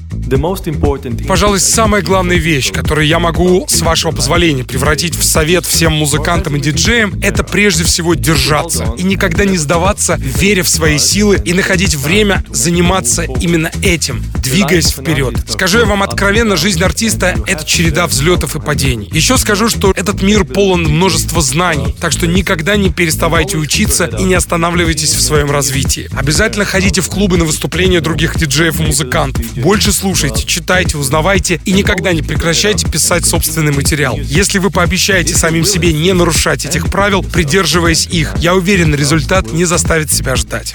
Пожалуй, 1.26 1.60
самая 1.60 2.02
главная 2.02 2.36
вещь, 2.36 2.72
которую 2.72 3.06
я 3.06 3.18
могу, 3.18 3.66
с 3.68 3.82
вашего 3.82 4.10
позволения, 4.10 4.64
превратить 4.64 5.14
в 5.14 5.22
совет 5.22 5.66
всем 5.66 5.92
музыкантам 5.92 6.56
и 6.56 6.60
диджеям, 6.60 7.20
это 7.22 7.44
прежде 7.44 7.84
всего 7.84 8.14
держаться 8.14 8.94
и 8.96 9.02
никогда 9.02 9.44
не 9.44 9.58
сдаваться, 9.58 10.16
веря 10.18 10.62
в 10.62 10.68
свои 10.68 10.98
силы 10.98 11.40
и 11.44 11.52
находить 11.52 11.94
время 11.94 12.44
заниматься 12.50 13.22
именно 13.22 13.70
этим, 13.82 14.24
двигаясь 14.42 14.90
вперед. 14.90 15.34
Скажу 15.48 15.80
я 15.80 15.84
вам 15.84 16.02
откровенно, 16.02 16.56
жизнь 16.56 16.82
артиста— 16.82 17.36
это 17.46 17.64
череда 17.64 18.06
взлетов 18.06 18.56
и 18.56 18.60
падений. 18.60 19.08
Еще 19.12 19.36
скажу, 19.36 19.68
что 19.68 19.92
этот 19.94 20.22
мир 20.22 20.44
полон 20.44 20.84
множества 20.84 21.42
знаний, 21.42 21.94
так 22.00 22.12
что 22.12 22.26
никогда 22.26 22.76
не 22.76 22.90
переставайте 22.90 23.58
учиться 23.58 24.06
и 24.06 24.22
не 24.22 24.34
останавливайтесь 24.34 25.14
в 25.14 25.20
своем 25.20 25.50
развитии. 25.50 26.08
Обязательно 26.16 26.64
ходите 26.64 27.00
в 27.00 27.08
клубы 27.08 27.36
на 27.36 27.44
выступления 27.44 28.00
других 28.00 28.36
диджеев 28.38 28.80
и 28.80 28.84
музыкантов. 28.84 29.44
Больше 29.54 29.92
слушайте, 29.92 30.13
читайте, 30.14 30.96
узнавайте 30.96 31.60
и 31.64 31.72
никогда 31.72 32.12
не 32.12 32.22
прекращайте 32.22 32.88
писать 32.88 33.24
собственный 33.24 33.72
материал. 33.72 34.16
Если 34.16 34.58
вы 34.58 34.70
пообещаете 34.70 35.34
самим 35.34 35.64
себе 35.64 35.92
не 35.92 36.12
нарушать 36.12 36.64
этих 36.64 36.88
правил, 36.88 37.22
придерживаясь 37.22 38.06
их, 38.06 38.34
я 38.38 38.54
уверен, 38.54 38.94
результат 38.94 39.52
не 39.52 39.64
заставит 39.64 40.12
себя 40.12 40.36
ждать. 40.36 40.74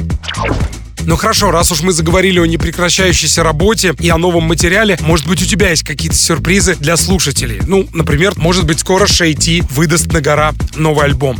Ну 1.05 1.15
хорошо, 1.15 1.51
раз 1.51 1.71
уж 1.71 1.81
мы 1.81 1.91
заговорили 1.91 2.39
о 2.39 2.45
непрекращающейся 2.45 3.43
работе 3.43 3.95
и 3.99 4.09
о 4.09 4.17
новом 4.17 4.43
материале, 4.43 4.97
может 5.01 5.27
быть, 5.27 5.41
у 5.41 5.45
тебя 5.45 5.69
есть 5.69 5.83
какие-то 5.83 6.17
сюрпризы 6.17 6.75
для 6.75 6.97
слушателей? 6.97 7.61
Ну, 7.65 7.87
например, 7.93 8.33
может 8.35 8.65
быть, 8.65 8.79
скоро 8.79 9.07
Шейти 9.07 9.63
выдаст 9.71 10.11
на 10.11 10.21
гора 10.21 10.53
новый 10.75 11.05
альбом. 11.05 11.37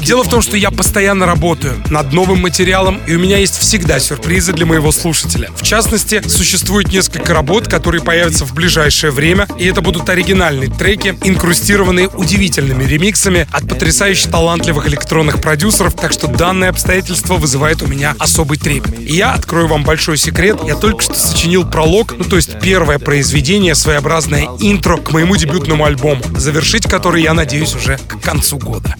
Дело 0.00 0.22
в 0.22 0.28
том, 0.28 0.40
что 0.40 0.56
я 0.56 0.70
постоянно 0.70 1.26
работаю 1.26 1.74
над 1.90 2.12
новым 2.12 2.40
материалом, 2.40 3.00
и 3.06 3.14
у 3.14 3.18
меня 3.18 3.38
есть 3.38 3.58
всегда 3.58 3.98
сюрпризы 3.98 4.52
для 4.52 4.66
моего 4.66 4.92
слушателя. 4.92 5.50
В 5.56 5.62
частности, 5.62 6.22
существует 6.26 6.92
несколько 6.92 7.34
работ, 7.34 7.68
которые 7.68 8.02
появятся 8.02 8.44
в 8.44 8.54
ближайшее 8.54 9.10
время, 9.10 9.46
и 9.58 9.66
это 9.66 9.80
будут 9.80 10.08
оригинальные 10.08 10.70
треки, 10.70 11.16
инкрустированные 11.22 12.08
удивительными 12.08 12.84
ремиксами 12.84 13.46
от 13.50 13.68
потрясающе 13.68 14.28
талантливых 14.30 14.86
электронных 14.86 15.40
продюсеров, 15.40 15.94
так 15.94 16.12
что 16.12 16.28
данное 16.28 16.70
обстоятельство 16.70 17.34
вызывает 17.34 17.82
у 17.82 17.86
меня 17.86 18.13
особый 18.18 18.58
трепет. 18.58 18.98
И 18.98 19.14
я 19.14 19.32
открою 19.32 19.68
вам 19.68 19.84
большой 19.84 20.16
секрет, 20.16 20.58
я 20.66 20.76
только 20.76 21.02
что 21.02 21.14
сочинил 21.14 21.68
пролог, 21.68 22.14
ну 22.16 22.24
то 22.24 22.36
есть 22.36 22.58
первое 22.60 22.98
произведение, 22.98 23.74
своеобразное 23.74 24.48
интро 24.60 24.96
к 24.96 25.12
моему 25.12 25.36
дебютному 25.36 25.84
альбому, 25.84 26.22
завершить 26.36 26.86
который, 26.86 27.22
я 27.22 27.34
надеюсь, 27.34 27.74
уже 27.74 27.98
к 27.98 28.20
концу 28.20 28.58
года. 28.58 28.94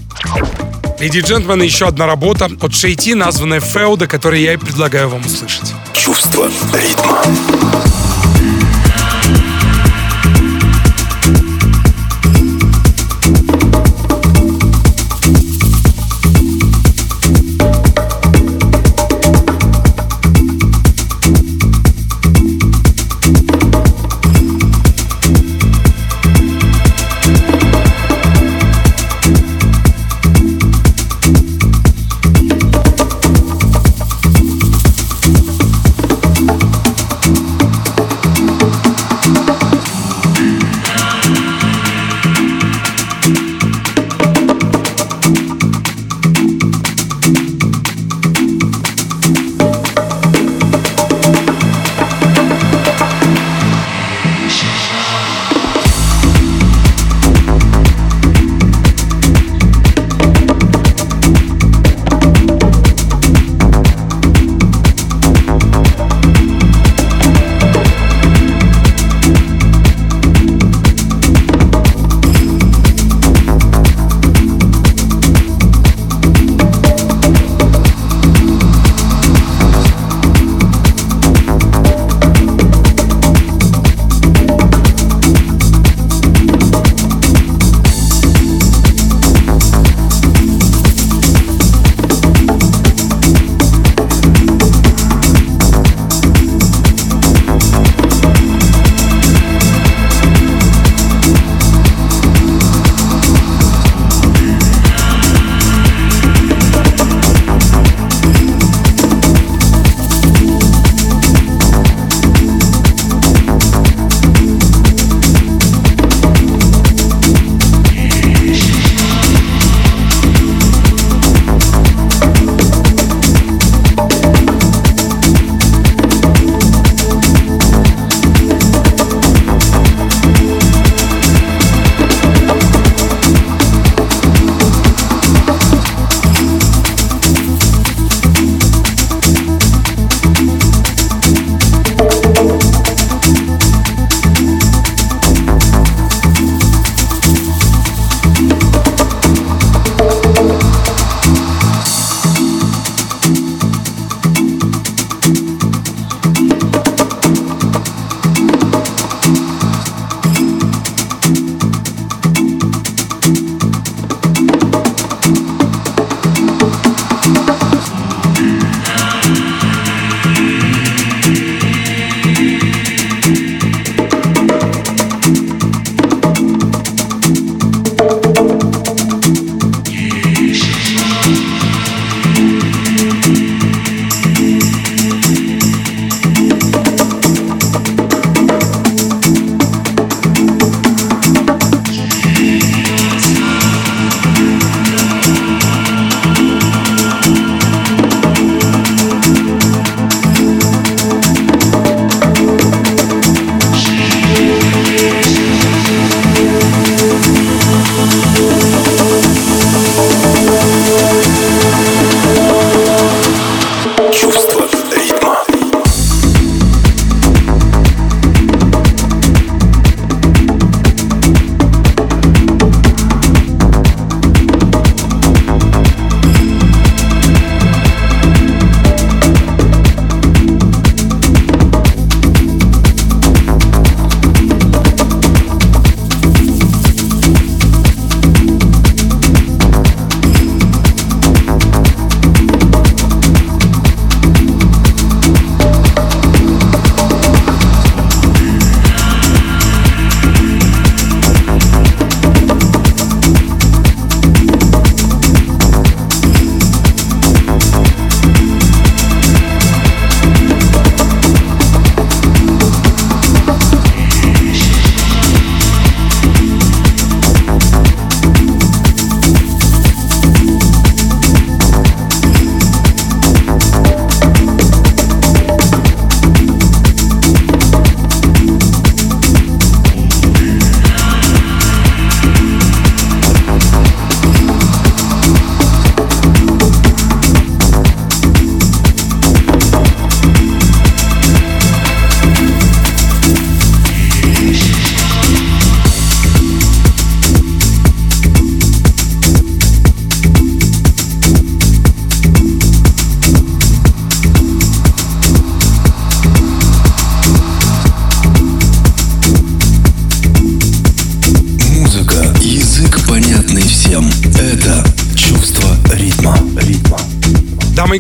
Леди 1.00 1.18
и 1.18 1.20
джентльмены, 1.20 1.64
еще 1.64 1.86
одна 1.86 2.06
работа 2.06 2.48
от 2.60 2.74
Шейти, 2.74 3.14
названная 3.14 3.60
Феуда, 3.60 4.06
которую 4.06 4.40
я 4.40 4.54
и 4.54 4.56
предлагаю 4.56 5.08
вам 5.08 5.26
услышать. 5.26 5.72
Чувство 5.92 6.50
ритма. 6.72 7.22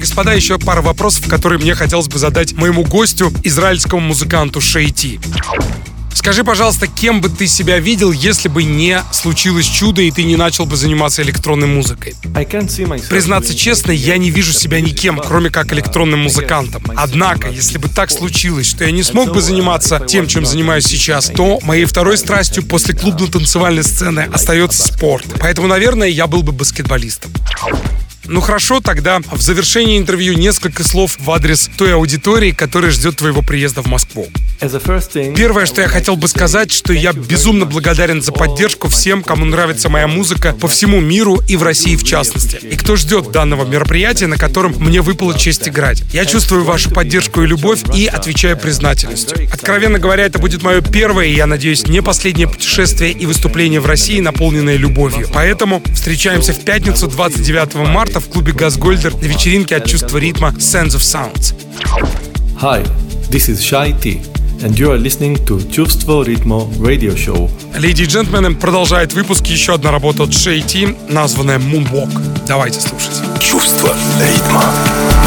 Господа, 0.04 0.34
еще 0.34 0.58
пара 0.58 0.82
вопросов, 0.82 1.26
которые 1.28 1.58
мне 1.58 1.74
хотелось 1.74 2.08
бы 2.08 2.18
задать 2.18 2.52
моему 2.52 2.84
гостю, 2.84 3.32
израильскому 3.42 4.00
музыканту 4.00 4.60
Шейти. 4.60 5.18
Скажи, 6.14 6.44
пожалуйста, 6.44 6.86
кем 6.86 7.22
бы 7.22 7.30
ты 7.30 7.46
себя 7.46 7.78
видел, 7.78 8.12
если 8.12 8.48
бы 8.48 8.64
не 8.64 9.02
случилось 9.12 9.64
чудо, 9.66 10.02
и 10.02 10.10
ты 10.10 10.24
не 10.24 10.36
начал 10.36 10.66
бы 10.66 10.76
заниматься 10.76 11.22
электронной 11.22 11.68
музыкой? 11.68 12.14
Признаться 13.08 13.54
честно, 13.54 13.92
я 13.92 14.18
не 14.18 14.30
вижу 14.30 14.52
себя 14.52 14.80
никем, 14.82 15.18
кроме 15.18 15.48
как 15.48 15.72
электронным 15.72 16.20
музыкантом. 16.20 16.84
Однако, 16.96 17.48
если 17.48 17.78
бы 17.78 17.88
так 17.88 18.10
случилось, 18.10 18.66
что 18.66 18.84
я 18.84 18.90
не 18.90 19.02
смог 19.02 19.32
бы 19.32 19.40
заниматься 19.40 20.00
тем, 20.06 20.26
чем 20.26 20.44
занимаюсь 20.44 20.84
сейчас, 20.84 21.32
то 21.34 21.60
моей 21.62 21.86
второй 21.86 22.18
страстью 22.18 22.62
после 22.62 22.94
клубно-танцевальной 22.94 23.84
сцены 23.84 24.28
остается 24.32 24.86
спорт. 24.86 25.24
Поэтому, 25.40 25.66
наверное, 25.66 26.08
я 26.08 26.26
был 26.26 26.42
бы 26.42 26.52
баскетболистом. 26.52 27.32
Ну 28.26 28.40
хорошо, 28.40 28.80
тогда 28.80 29.20
в 29.20 29.40
завершении 29.40 29.98
интервью 29.98 30.34
несколько 30.34 30.82
слов 30.82 31.16
в 31.18 31.30
адрес 31.30 31.70
той 31.76 31.94
аудитории, 31.94 32.52
которая 32.52 32.90
ждет 32.90 33.16
твоего 33.16 33.42
приезда 33.42 33.82
в 33.82 33.86
Москву. 33.86 34.28
Первое, 35.34 35.66
что 35.66 35.80
я 35.80 35.88
хотел 35.88 36.16
бы 36.16 36.28
сказать, 36.28 36.72
что 36.72 36.92
я 36.92 37.12
безумно 37.12 37.66
благодарен 37.66 38.22
за 38.22 38.32
поддержку 38.32 38.88
всем, 38.88 39.22
кому 39.22 39.44
нравится 39.44 39.88
моя 39.88 40.06
музыка 40.06 40.52
по 40.52 40.68
всему 40.68 41.00
миру 41.00 41.40
и 41.48 41.56
в 41.56 41.62
России 41.62 41.96
в 41.96 42.04
частности. 42.04 42.56
И 42.56 42.76
кто 42.76 42.96
ждет 42.96 43.30
данного 43.30 43.64
мероприятия, 43.64 44.26
на 44.26 44.36
котором 44.36 44.74
мне 44.78 45.00
выпала 45.00 45.38
честь 45.38 45.68
играть. 45.68 46.02
Я 46.12 46.24
чувствую 46.24 46.64
вашу 46.64 46.90
поддержку 46.90 47.42
и 47.42 47.46
любовь 47.46 47.80
и 47.94 48.06
отвечаю 48.06 48.56
признательностью. 48.56 49.48
Откровенно 49.52 49.98
говоря, 49.98 50.24
это 50.24 50.38
будет 50.38 50.62
мое 50.62 50.80
первое 50.80 51.26
и, 51.26 51.34
я 51.34 51.46
надеюсь, 51.46 51.86
не 51.86 52.02
последнее 52.02 52.48
путешествие 52.48 53.12
и 53.12 53.26
выступление 53.26 53.80
в 53.80 53.86
России, 53.86 54.20
наполненное 54.20 54.76
любовью. 54.76 55.28
Поэтому 55.32 55.82
встречаемся 55.94 56.52
в 56.52 56.60
пятницу 56.60 57.08
29 57.08 57.74
марта 57.88 58.20
в 58.20 58.28
клубе 58.28 58.52
Газгольдер 58.52 59.14
на 59.14 59.26
вечеринке 59.26 59.76
от 59.76 59.86
чувства 59.86 60.18
ритма 60.18 60.54
Sense 60.58 60.96
of 60.96 61.00
Sounds. 61.00 61.54
Hi, 62.60 62.82
this 63.30 63.48
is 63.48 63.60
Shai 63.60 63.92
T. 64.00 64.33
And 64.62 64.78
you 64.78 64.90
are 64.90 64.98
listening 64.98 65.44
to 65.46 65.70
Чувство 65.70 66.22
ритма 66.22 66.66
Radio 66.78 67.14
Show. 67.14 67.50
Леди 67.78 68.02
и 68.02 68.06
джентльмены, 68.06 68.54
продолжает 68.54 69.12
выпуск 69.12 69.46
еще 69.46 69.74
одна 69.74 69.90
работа 69.90 70.22
от 70.22 70.34
Шей 70.34 70.62
Ти, 70.62 70.96
названная 71.08 71.58
Moonwalk. 71.58 72.46
Давайте 72.46 72.80
слушать. 72.80 73.20
Чувство 73.40 73.94
ритма. 74.20 74.62
ритма. 74.62 75.23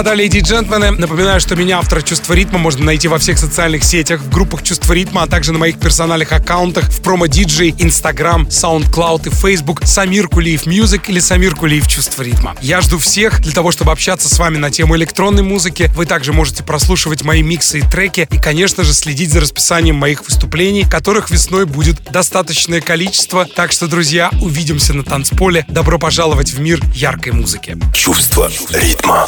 Господа, 0.00 0.14
леди 0.14 0.38
и 0.38 0.40
джентльмены, 0.40 0.92
напоминаю, 0.92 1.40
что 1.40 1.56
меня, 1.56 1.78
автора 1.78 2.00
«Чувство 2.00 2.32
ритма», 2.32 2.58
можно 2.58 2.86
найти 2.86 3.06
во 3.06 3.18
всех 3.18 3.36
социальных 3.36 3.84
сетях, 3.84 4.22
в 4.22 4.30
группах 4.30 4.62
«Чувство 4.62 4.94
ритма», 4.94 5.24
а 5.24 5.26
также 5.26 5.52
на 5.52 5.58
моих 5.58 5.78
персональных 5.78 6.32
аккаунтах 6.32 6.84
в 6.88 7.02
промо-диджей, 7.02 7.74
Instagram, 7.76 8.46
SoundCloud 8.46 9.28
и 9.28 9.30
Facebook 9.30 9.82
Самир 9.84 10.28
Кулиев 10.28 10.66
Music 10.66 11.02
или 11.08 11.20
Самир 11.20 11.54
Кулиев 11.54 11.86
«Чувство 11.86 12.22
ритма». 12.22 12.56
Я 12.62 12.80
жду 12.80 12.98
всех 12.98 13.42
для 13.42 13.52
того, 13.52 13.72
чтобы 13.72 13.92
общаться 13.92 14.30
с 14.30 14.38
вами 14.38 14.56
на 14.56 14.70
тему 14.70 14.96
электронной 14.96 15.42
музыки. 15.42 15.90
Вы 15.94 16.06
также 16.06 16.32
можете 16.32 16.62
прослушивать 16.62 17.22
мои 17.22 17.42
миксы 17.42 17.80
и 17.80 17.82
треки 17.82 18.26
и, 18.30 18.38
конечно 18.38 18.84
же, 18.84 18.94
следить 18.94 19.30
за 19.30 19.40
расписанием 19.40 19.96
моих 19.96 20.24
выступлений, 20.24 20.84
которых 20.84 21.30
весной 21.30 21.66
будет 21.66 22.02
достаточное 22.10 22.80
количество. 22.80 23.44
Так 23.44 23.70
что, 23.70 23.86
друзья, 23.86 24.30
увидимся 24.40 24.94
на 24.94 25.04
танцполе. 25.04 25.66
Добро 25.68 25.98
пожаловать 25.98 26.52
в 26.52 26.58
мир 26.58 26.80
яркой 26.94 27.32
музыки. 27.32 27.76
Чувство 27.92 28.50
ритма. 28.70 29.26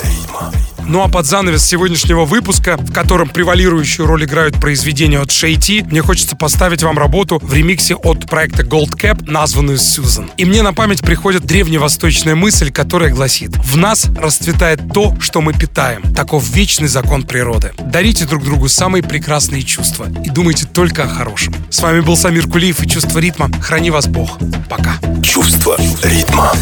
Ну 0.87 1.03
а 1.03 1.09
под 1.09 1.27
занавес 1.27 1.65
сегодняшнего 1.65 2.25
выпуска, 2.25 2.77
в 2.77 2.93
котором 2.93 3.29
превалирующую 3.29 4.07
роль 4.07 4.25
играют 4.25 4.61
произведения 4.61 5.21
от 5.21 5.31
Шейти, 5.31 5.83
мне 5.83 6.03
хочется 6.03 6.37
поставить 6.37 6.83
вам 6.83 6.99
работу 6.99 7.39
в 7.43 7.55
ремиксе 7.55 7.95
от 7.95 8.29
проекта 8.29 8.63
Gold 8.63 8.97
Cap, 9.01 9.31
названную 9.31 9.79
Сьюзан. 9.79 10.31
И 10.37 10.45
мне 10.45 10.63
на 10.63 10.73
память 10.73 11.01
приходит 11.01 11.45
древневосточная 11.45 12.35
мысль, 12.35 12.71
которая 12.71 13.11
гласит 13.11 13.57
«В 13.57 13.77
нас 13.77 14.07
расцветает 14.17 14.81
то, 14.93 15.17
что 15.21 15.41
мы 15.41 15.53
питаем. 15.53 16.15
Таков 16.15 16.49
вечный 16.51 16.89
закон 16.89 17.23
природы. 17.23 17.73
Дарите 17.79 18.25
друг 18.25 18.45
другу 18.45 18.69
самые 18.69 19.03
прекрасные 19.03 19.63
чувства 19.63 20.09
и 20.25 20.31
думайте 20.31 20.67
только 20.67 21.05
о 21.05 21.09
хорошем». 21.09 21.55
С 21.71 21.81
вами 21.81 22.01
был 22.01 22.17
Самир 22.17 22.49
Кулиев 22.49 22.83
и 22.83 22.89
«Чувство 22.89 23.19
ритма». 23.19 23.51
Храни 23.63 23.91
вас 23.91 24.07
Бог. 24.07 24.39
Пока. 24.69 24.97
Чувство 25.23 25.77
ритма. 26.03 26.53